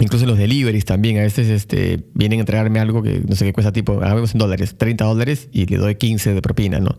Incluso 0.00 0.26
los 0.26 0.36
deliveries 0.36 0.84
también, 0.84 1.18
a 1.18 1.22
veces 1.22 1.48
este, 1.48 2.04
vienen 2.14 2.40
a 2.40 2.42
entregarme 2.42 2.80
algo 2.80 3.02
que 3.02 3.20
no 3.20 3.36
sé 3.36 3.44
qué 3.44 3.52
cuesta, 3.52 3.72
tipo, 3.72 4.02
hagamos 4.02 4.34
en 4.34 4.38
dólares, 4.38 4.76
30 4.76 5.04
dólares 5.04 5.48
y 5.52 5.66
le 5.66 5.76
doy 5.76 5.94
15 5.94 6.34
de 6.34 6.42
propina, 6.42 6.80
¿no? 6.80 6.96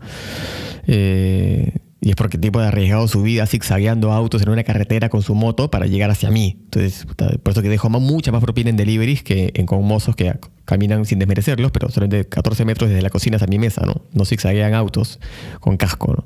Eh, 0.86 1.74
y 2.06 2.10
es 2.10 2.14
porque 2.14 2.36
el 2.36 2.40
tipo 2.40 2.60
ha 2.60 2.68
arriesgado 2.68 3.08
su 3.08 3.20
vida 3.20 3.48
zigzagueando 3.48 4.12
autos 4.12 4.40
en 4.40 4.50
una 4.50 4.62
carretera 4.62 5.08
con 5.08 5.22
su 5.22 5.34
moto 5.34 5.72
para 5.72 5.86
llegar 5.86 6.08
hacia 6.08 6.30
mí. 6.30 6.56
Entonces, 6.62 7.04
por 7.04 7.50
eso 7.50 7.62
que 7.62 7.68
dejo 7.68 7.90
mucha 7.90 8.30
más 8.30 8.44
propina 8.44 8.70
en 8.70 8.76
deliveries 8.76 9.24
que 9.24 9.50
en 9.54 9.66
con 9.66 9.84
mozos 9.84 10.14
que 10.14 10.32
caminan 10.64 11.04
sin 11.04 11.18
desmerecerlos, 11.18 11.72
pero 11.72 11.90
solamente 11.90 12.28
14 12.28 12.64
metros 12.64 12.90
desde 12.90 13.02
la 13.02 13.10
cocina 13.10 13.38
hasta 13.38 13.48
mi 13.48 13.58
mesa, 13.58 13.84
¿no? 13.84 14.02
No 14.12 14.24
zigzaguean 14.24 14.72
autos 14.72 15.18
con 15.58 15.76
casco. 15.76 16.24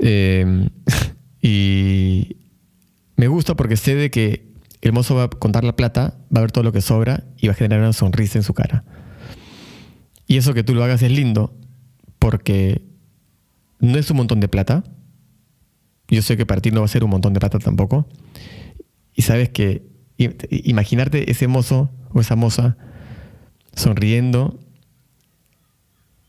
Eh, 0.00 0.68
y 1.40 2.38
me 3.14 3.28
gusta 3.28 3.54
porque 3.54 3.76
sé 3.76 3.94
de 3.94 4.10
que 4.10 4.48
el 4.80 4.92
mozo 4.92 5.14
va 5.14 5.22
a 5.22 5.28
contar 5.28 5.62
la 5.62 5.76
plata, 5.76 6.16
va 6.34 6.38
a 6.38 6.40
ver 6.40 6.50
todo 6.50 6.64
lo 6.64 6.72
que 6.72 6.80
sobra 6.80 7.22
y 7.38 7.46
va 7.46 7.52
a 7.52 7.56
generar 7.56 7.78
una 7.84 7.92
sonrisa 7.92 8.36
en 8.36 8.42
su 8.42 8.52
cara. 8.52 8.82
Y 10.26 10.38
eso 10.38 10.54
que 10.54 10.64
tú 10.64 10.74
lo 10.74 10.82
hagas 10.82 11.02
es 11.02 11.12
lindo 11.12 11.54
porque 12.18 12.82
no 13.82 13.98
es 13.98 14.10
un 14.10 14.16
montón 14.16 14.40
de 14.40 14.48
plata. 14.48 14.84
Yo 16.08 16.22
sé 16.22 16.36
que 16.36 16.46
para 16.46 16.60
ti 16.60 16.70
no 16.70 16.80
va 16.80 16.86
a 16.86 16.88
ser 16.88 17.04
un 17.04 17.10
montón 17.10 17.34
de 17.34 17.40
plata 17.40 17.58
tampoco. 17.58 18.08
Y 19.12 19.22
sabes 19.22 19.50
que 19.50 19.82
imaginarte 20.16 21.30
ese 21.30 21.48
mozo 21.48 21.90
o 22.10 22.20
esa 22.20 22.36
moza 22.36 22.76
sonriendo 23.74 24.60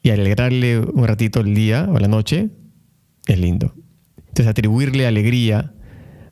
y 0.01 0.09
alegrarle 0.09 0.79
un 0.79 1.07
ratito 1.07 1.41
el 1.41 1.53
día 1.53 1.87
o 1.89 1.99
la 1.99 2.07
noche 2.07 2.49
es 3.27 3.39
lindo. 3.39 3.75
Entonces 4.17 4.47
atribuirle 4.47 5.05
alegría 5.05 5.73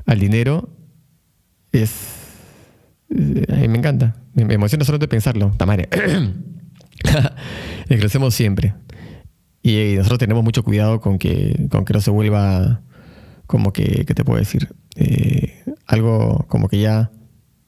al 0.08 0.20
dinero 0.20 0.76
es... 1.72 2.18
A 3.50 3.56
mí 3.58 3.68
me 3.68 3.78
encanta. 3.78 4.16
Me 4.34 4.54
emociona 4.54 4.86
solo 4.86 4.98
de 4.98 5.08
pensarlo. 5.08 5.52
Tamare. 5.58 5.88
Le 7.88 7.98
crecemos 8.00 8.34
siempre. 8.34 8.74
Y 9.64 9.94
nosotros 9.96 10.20
tenemos 10.20 10.44
mucho 10.44 10.64
cuidado 10.64 11.00
con 11.02 11.18
que, 11.18 11.68
con 11.70 11.86
que 11.86 11.94
no 11.94 12.02
se 12.02 12.12
vuelva 12.12 12.82
como 13.46 13.74
que, 13.74 14.06
¿qué 14.06 14.14
te 14.14 14.24
puedo 14.24 14.40
decir? 14.40 14.70
Eh, 14.96 15.64
algo 15.86 16.46
como 16.48 16.68
que 16.68 16.80
ya, 16.80 17.12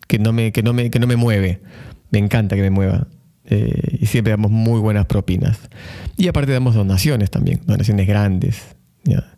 que 0.07 0.17
no, 0.17 0.33
me, 0.33 0.51
que, 0.51 0.63
no 0.63 0.73
me, 0.73 0.89
que 0.89 0.99
no 0.99 1.07
me 1.07 1.15
mueve. 1.15 1.61
Me 2.09 2.19
encanta 2.19 2.55
que 2.55 2.61
me 2.61 2.69
mueva. 2.69 3.07
Eh, 3.45 3.97
y 3.99 4.05
siempre 4.05 4.31
damos 4.31 4.51
muy 4.51 4.79
buenas 4.79 5.05
propinas. 5.05 5.59
Y 6.17 6.27
aparte 6.27 6.51
damos 6.51 6.75
donaciones 6.75 7.29
también, 7.29 7.61
donaciones 7.65 8.07
grandes. 8.07 8.75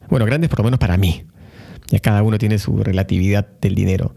Bueno, 0.10 0.26
grandes 0.26 0.50
por 0.50 0.60
lo 0.60 0.66
menos 0.66 0.80
para 0.80 0.98
mí. 0.98 1.24
Ya 1.90 2.00
cada 2.00 2.24
uno 2.24 2.38
tiene 2.38 2.60
su 2.60 2.84
relatividad 2.84 3.48
del 3.62 3.76
dinero. 3.76 4.16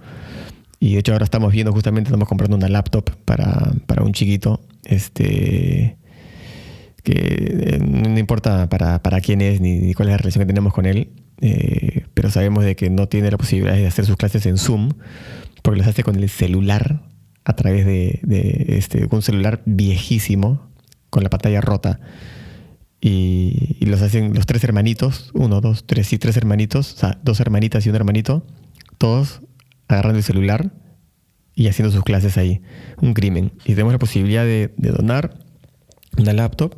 Y 0.80 0.92
de 0.92 1.00
hecho 1.00 1.12
ahora 1.12 1.24
estamos 1.24 1.52
viendo, 1.52 1.72
justamente 1.72 2.08
estamos 2.08 2.28
comprando 2.28 2.56
una 2.56 2.68
laptop 2.68 3.10
para, 3.24 3.72
para 3.86 4.02
un 4.02 4.12
chiquito. 4.12 4.60
Este, 4.84 5.97
que 7.02 7.12
eh, 7.14 7.78
no 7.78 8.18
importa 8.18 8.68
para, 8.68 9.02
para, 9.02 9.20
quién 9.20 9.40
es 9.40 9.60
ni, 9.60 9.94
cuál 9.94 10.08
es 10.08 10.12
la 10.12 10.18
relación 10.18 10.42
que 10.42 10.46
tenemos 10.46 10.72
con 10.72 10.86
él, 10.86 11.10
eh, 11.40 12.04
pero 12.14 12.30
sabemos 12.30 12.64
de 12.64 12.76
que 12.76 12.90
no 12.90 13.08
tiene 13.08 13.30
la 13.30 13.38
posibilidad 13.38 13.74
de 13.74 13.86
hacer 13.86 14.06
sus 14.06 14.16
clases 14.16 14.46
en 14.46 14.58
Zoom, 14.58 14.90
porque 15.62 15.78
las 15.78 15.88
hace 15.88 16.02
con 16.02 16.16
el 16.16 16.28
celular, 16.28 17.02
a 17.44 17.54
través 17.54 17.86
de, 17.86 18.20
este, 18.68 19.08
un 19.10 19.22
celular 19.22 19.62
viejísimo, 19.64 20.68
con 21.10 21.22
la 21.22 21.30
pantalla 21.30 21.60
rota. 21.60 22.00
Y, 23.00 23.78
los 23.86 24.02
hacen 24.02 24.34
los 24.34 24.44
tres 24.44 24.62
hermanitos, 24.64 25.30
uno, 25.32 25.60
dos, 25.60 25.86
tres, 25.86 26.12
y 26.12 26.18
tres 26.18 26.36
hermanitos, 26.36 26.94
o 26.94 26.96
sea, 26.98 27.18
dos 27.22 27.40
hermanitas 27.40 27.86
y 27.86 27.90
un 27.90 27.96
hermanito, 27.96 28.44
todos 28.98 29.40
agarrando 29.86 30.18
el 30.18 30.24
celular 30.24 30.72
y 31.54 31.68
haciendo 31.68 31.90
sus 31.90 32.04
clases 32.04 32.36
ahí. 32.36 32.60
Un 33.00 33.14
crimen. 33.14 33.52
Y 33.64 33.72
tenemos 33.72 33.92
la 33.92 33.98
posibilidad 33.98 34.44
de 34.44 34.70
donar 34.76 35.47
una 36.22 36.32
laptop 36.32 36.74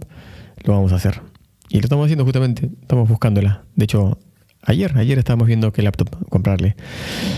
lo 0.64 0.74
vamos 0.74 0.92
a 0.92 0.96
hacer. 0.96 1.22
Y 1.68 1.78
lo 1.78 1.84
estamos 1.84 2.04
haciendo 2.04 2.24
justamente, 2.24 2.70
estamos 2.82 3.08
buscándola. 3.08 3.64
De 3.76 3.84
hecho, 3.84 4.18
ayer, 4.62 4.96
ayer 4.96 5.18
estábamos 5.18 5.46
viendo 5.46 5.72
qué 5.72 5.82
laptop 5.82 6.28
comprarle. 6.28 6.76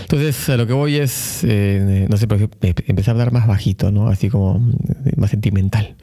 Entonces, 0.01 0.49
a 0.49 0.57
lo 0.57 0.65
que 0.67 0.73
voy 0.73 0.95
es, 0.95 1.43
eh, 1.43 2.07
no 2.09 2.17
sé, 2.17 2.27
empecé 2.87 3.09
a 3.09 3.13
hablar 3.13 3.31
más 3.31 3.47
bajito, 3.47 3.91
¿no? 3.91 4.07
Así 4.07 4.29
como 4.29 4.57
eh, 5.05 5.11
más 5.17 5.29
sentimental. 5.29 5.95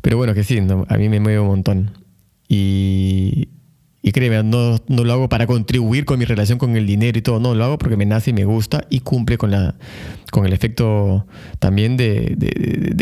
Pero 0.00 0.16
bueno, 0.16 0.34
que 0.34 0.44
sí, 0.44 0.58
a 0.58 0.96
mí 0.96 1.08
me 1.08 1.20
mueve 1.20 1.40
un 1.40 1.48
montón. 1.48 1.90
Y, 2.48 3.48
y 4.02 4.12
créeme, 4.12 4.42
no, 4.42 4.78
no, 4.88 5.04
lo 5.04 5.12
hago 5.12 5.28
para 5.28 5.46
contribuir 5.46 6.06
con 6.06 6.18
mi 6.18 6.24
relación 6.24 6.58
con 6.58 6.74
el 6.74 6.86
dinero 6.86 7.18
y 7.18 7.22
todo, 7.22 7.38
no, 7.38 7.54
lo 7.54 7.64
hago 7.64 7.78
porque 7.78 7.98
me 7.98 8.06
nace 8.06 8.30
y 8.30 8.32
me 8.32 8.44
gusta 8.44 8.86
y 8.88 9.00
cumple 9.00 9.36
con, 9.36 9.50
la, 9.50 9.74
con 10.30 10.46
el 10.46 10.54
efecto 10.54 11.26
también 11.58 11.98
de, 11.98 12.36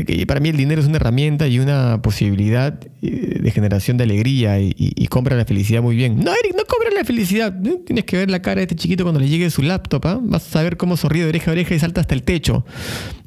que 0.04 0.26
para 0.26 0.40
mí 0.40 0.48
el 0.48 0.56
dinero 0.56 0.80
es 0.80 0.88
una 0.88 0.96
herramienta 0.96 1.46
y 1.46 1.60
una 1.60 2.02
posibilidad 2.02 2.80
eh, 3.00 3.38
de 3.40 3.50
generación 3.52 3.96
de 3.96 4.04
alegría 4.04 4.60
y, 4.60 5.06
compra 5.08 5.36
la 5.36 5.44
felicidad 5.44 5.82
muy 5.82 5.96
bien. 5.96 6.22
No, 6.22 6.32
Eric, 6.32 6.54
no 6.54 6.64
compra 6.66 6.90
la 6.94 7.02
felicidad. 7.02 7.54
Tienes 7.86 8.04
que 8.04 8.18
ver 8.18 8.30
la 8.30 8.42
cara 8.42 8.56
de 8.56 8.62
este 8.62 8.76
chiquito 8.76 9.04
cuando 9.04 9.20
le 9.20 9.28
llegue 9.28 9.48
su 9.50 9.62
laptop, 9.62 10.06
¿ah? 10.06 10.20
vas 10.20 10.54
a 10.54 10.62
ver 10.62 10.76
cómo 10.76 10.96
sonríe 10.96 11.22
de 11.22 11.30
oreja 11.30 11.50
a 11.50 11.52
oreja 11.52 11.74
y 11.74 11.78
salta 11.78 12.02
hasta 12.02 12.14
el 12.14 12.24
techo. 12.24 12.66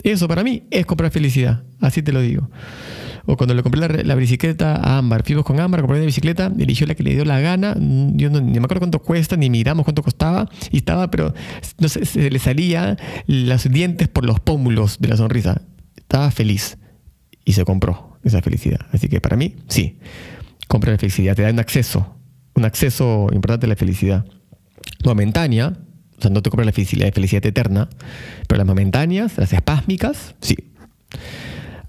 Eso 0.03 0.27
para 0.27 0.43
mí 0.43 0.63
es 0.69 0.85
comprar 0.85 1.09
felicidad, 1.11 1.63
así 1.79 2.03
te 2.03 2.11
lo 2.11 2.21
digo. 2.21 2.49
O 3.25 3.37
cuando 3.37 3.53
le 3.53 3.63
compré 3.63 4.03
la, 4.03 4.15
bicicleta 4.15 4.75
a 4.75 4.97
Ámbar, 4.97 5.23
fuimos 5.23 5.45
con 5.45 5.59
Ámbar, 5.59 5.81
compré 5.81 5.99
la 5.99 6.05
bicicleta, 6.05 6.51
eligió 6.57 6.87
la 6.87 6.95
que 6.95 7.03
le 7.03 7.13
dio 7.13 7.25
la 7.25 7.39
gana. 7.39 7.75
Yo 7.75 8.29
no, 8.29 8.41
ni 8.41 8.59
me 8.59 8.65
acuerdo 8.65 8.79
cuánto 8.79 8.99
cuesta, 8.99 9.37
ni 9.37 9.49
miramos 9.49 9.85
cuánto 9.85 10.03
costaba. 10.03 10.49
Y 10.71 10.77
estaba, 10.77 11.11
pero 11.11 11.33
no 11.79 11.89
sé, 11.89 12.05
se 12.05 12.29
le 12.29 12.39
salía 12.39 12.97
los 13.27 13.69
dientes 13.69 14.07
por 14.07 14.25
los 14.25 14.39
pómulos 14.39 14.99
de 14.99 15.09
la 15.09 15.17
sonrisa. 15.17 15.61
Estaba 15.97 16.31
feliz. 16.31 16.77
Y 17.45 17.53
se 17.53 17.65
compró 17.65 18.17
esa 18.23 18.41
felicidad. 18.41 18.79
Así 18.91 19.07
que 19.07 19.21
para 19.21 19.35
mí, 19.35 19.55
sí. 19.67 19.99
Compra 20.67 20.91
la 20.91 20.97
felicidad. 20.97 21.35
Te 21.35 21.43
da 21.43 21.51
un 21.51 21.59
acceso. 21.59 22.15
Un 22.53 22.65
acceso 22.65 23.27
importante 23.31 23.65
a 23.65 23.69
la 23.69 23.75
felicidad. 23.75 24.25
Momentánea. 25.05 25.77
O 26.17 26.21
sea, 26.21 26.31
no 26.31 26.41
te 26.41 26.49
compra 26.49 26.65
la 26.65 26.71
felicidad, 26.71 27.07
la 27.07 27.11
felicidad 27.11 27.45
eterna. 27.45 27.89
Pero 28.47 28.57
las 28.57 28.67
momentáneas, 28.67 29.37
las 29.37 29.53
espásmicas, 29.53 30.35
sí. 30.41 30.55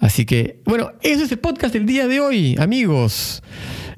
Así 0.02 0.26
que, 0.26 0.60
bueno, 0.64 0.90
eso 1.00 1.22
es 1.22 1.30
el 1.30 1.38
podcast 1.38 1.72
del 1.72 1.86
día 1.86 2.08
de 2.08 2.18
hoy, 2.18 2.56
amigos. 2.58 3.40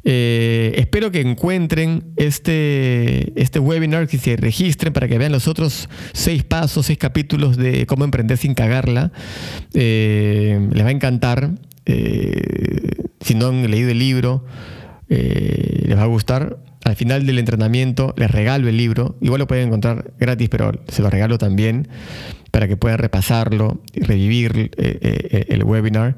Eh, 0.05 0.75
espero 0.77 1.11
que 1.11 1.23
encuentren 1.23 2.13
este, 2.17 3.33
este 3.41 3.59
webinar, 3.59 4.07
que 4.07 4.19
se 4.19 4.37
registren 4.37 4.93
para 4.93 5.09
que 5.09 5.17
vean 5.17 5.33
los 5.33 5.49
otros 5.49 5.89
seis 6.13 6.45
pasos, 6.45 6.85
seis 6.85 6.99
capítulos 6.99 7.57
de 7.57 7.87
cómo 7.87 8.05
emprender 8.05 8.37
sin 8.37 8.53
cagarla. 8.53 9.13
Eh, 9.73 10.69
les 10.73 10.85
va 10.85 10.89
a 10.89 10.93
encantar. 10.93 11.53
Eh, 11.87 13.07
si 13.23 13.35
no 13.35 13.47
han 13.47 13.71
leído 13.71 13.89
el 13.89 13.99
libro, 13.99 14.45
les 15.09 15.97
va 15.97 16.03
a 16.03 16.07
gustar. 16.07 16.59
al 16.85 16.97
final 16.97 17.25
del 17.25 17.39
entrenamiento 17.39 18.13
les 18.19 18.31
regalo 18.31 18.69
el 18.69 18.77
libro. 18.77 19.17
Igual 19.23 19.39
lo 19.39 19.47
pueden 19.47 19.69
encontrar 19.69 20.13
gratis, 20.19 20.51
pero 20.51 20.71
se 20.87 21.01
lo 21.01 21.09
regalo 21.09 21.39
también 21.39 21.89
para 22.55 22.69
que 22.69 22.77
puedan 22.77 22.99
repasarlo 22.99 23.81
y 23.93 24.05
revivir 24.05 24.71
eh, 24.77 24.99
eh, 25.01 25.47
el 25.49 25.65
webinar. 25.65 26.17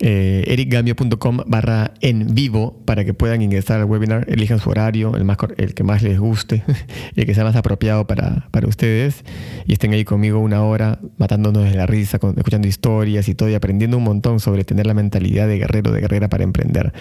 Eh, 0.00 0.44
ericgambio.com 0.46 1.40
barra 1.46 1.92
en 2.00 2.34
vivo 2.34 2.82
para 2.86 3.04
que 3.04 3.12
puedan 3.12 3.42
ingresar 3.42 3.80
al 3.80 3.84
webinar, 3.84 4.24
elijan 4.28 4.58
su 4.58 4.70
horario, 4.70 5.14
el, 5.16 5.24
más, 5.24 5.36
el 5.58 5.74
que 5.74 5.84
más 5.84 6.02
les 6.02 6.18
guste, 6.18 6.64
el 7.16 7.26
que 7.26 7.34
sea 7.34 7.44
más 7.44 7.56
apropiado 7.56 8.06
para, 8.06 8.48
para 8.52 8.66
ustedes. 8.66 9.22
Y 9.66 9.74
estén 9.74 9.92
ahí 9.92 10.06
conmigo 10.06 10.38
una 10.38 10.62
hora 10.62 10.98
matándonos 11.18 11.64
de 11.64 11.74
la 11.74 11.84
risa, 11.84 12.18
escuchando 12.36 12.66
historias 12.66 13.28
y 13.28 13.34
todo 13.34 13.50
y 13.50 13.54
aprendiendo 13.54 13.98
un 13.98 14.04
montón 14.04 14.40
sobre 14.40 14.64
tener 14.64 14.86
la 14.86 14.94
mentalidad 14.94 15.46
de 15.46 15.58
guerrero, 15.58 15.92
de 15.92 16.00
guerrera 16.00 16.30
para 16.30 16.42
emprender. 16.42 16.94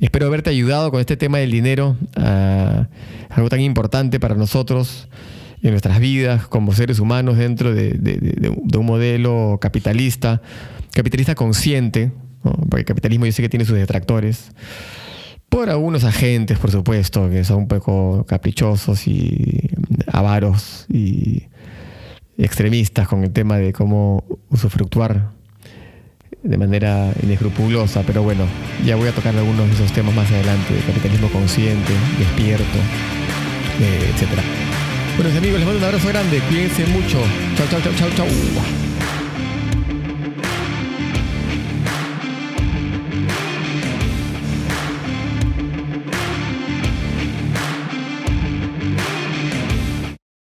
Espero 0.00 0.26
haberte 0.26 0.50
ayudado 0.50 0.92
con 0.92 1.00
este 1.00 1.16
tema 1.16 1.38
del 1.38 1.50
dinero, 1.50 1.96
ah, 2.14 2.86
algo 3.28 3.48
tan 3.48 3.60
importante 3.60 4.20
para 4.20 4.36
nosotros 4.36 5.08
en 5.62 5.70
nuestras 5.70 6.00
vidas 6.00 6.46
como 6.46 6.72
seres 6.72 7.00
humanos 7.00 7.36
dentro 7.36 7.74
de, 7.74 8.56
un 8.76 8.86
modelo 8.86 9.58
capitalista, 9.60 10.40
capitalista 10.92 11.34
consciente, 11.34 12.12
porque 12.42 12.80
el 12.80 12.84
capitalismo 12.84 13.26
yo 13.26 13.32
sé 13.32 13.42
que 13.42 13.48
tiene 13.48 13.64
sus 13.64 13.76
detractores. 13.76 14.52
Por 15.48 15.68
algunos 15.68 16.04
agentes, 16.04 16.58
por 16.58 16.70
supuesto, 16.70 17.28
que 17.28 17.44
son 17.44 17.58
un 17.58 17.68
poco 17.68 18.24
caprichosos 18.26 19.06
y 19.08 19.68
avaros 20.06 20.86
y 20.88 21.42
extremistas 22.38 23.08
con 23.08 23.24
el 23.24 23.32
tema 23.32 23.58
de 23.58 23.72
cómo 23.72 24.24
usufructuar 24.48 25.30
de 26.42 26.56
manera 26.56 27.12
inescrupulosa, 27.22 28.02
pero 28.06 28.22
bueno, 28.22 28.44
ya 28.84 28.96
voy 28.96 29.08
a 29.08 29.12
tocar 29.12 29.36
algunos 29.36 29.66
de 29.68 29.74
esos 29.74 29.92
temas 29.92 30.14
más 30.14 30.30
adelante, 30.30 30.72
de 30.72 30.80
capitalismo 30.80 31.28
consciente, 31.28 31.92
despierto, 32.18 32.78
eh, 33.80 34.14
etc. 34.14 34.69
Bueno, 35.22 35.36
amigos, 35.36 35.58
les 35.58 35.66
mando 35.66 35.80
un 35.80 35.84
abrazo 35.84 36.08
grande, 36.08 36.40
cuídense 36.48 36.86
mucho. 36.86 37.18
Chau, 37.54 37.66
chau, 37.68 37.80
chau, 37.82 37.92
chau, 37.92 38.08
chau. 38.16 38.89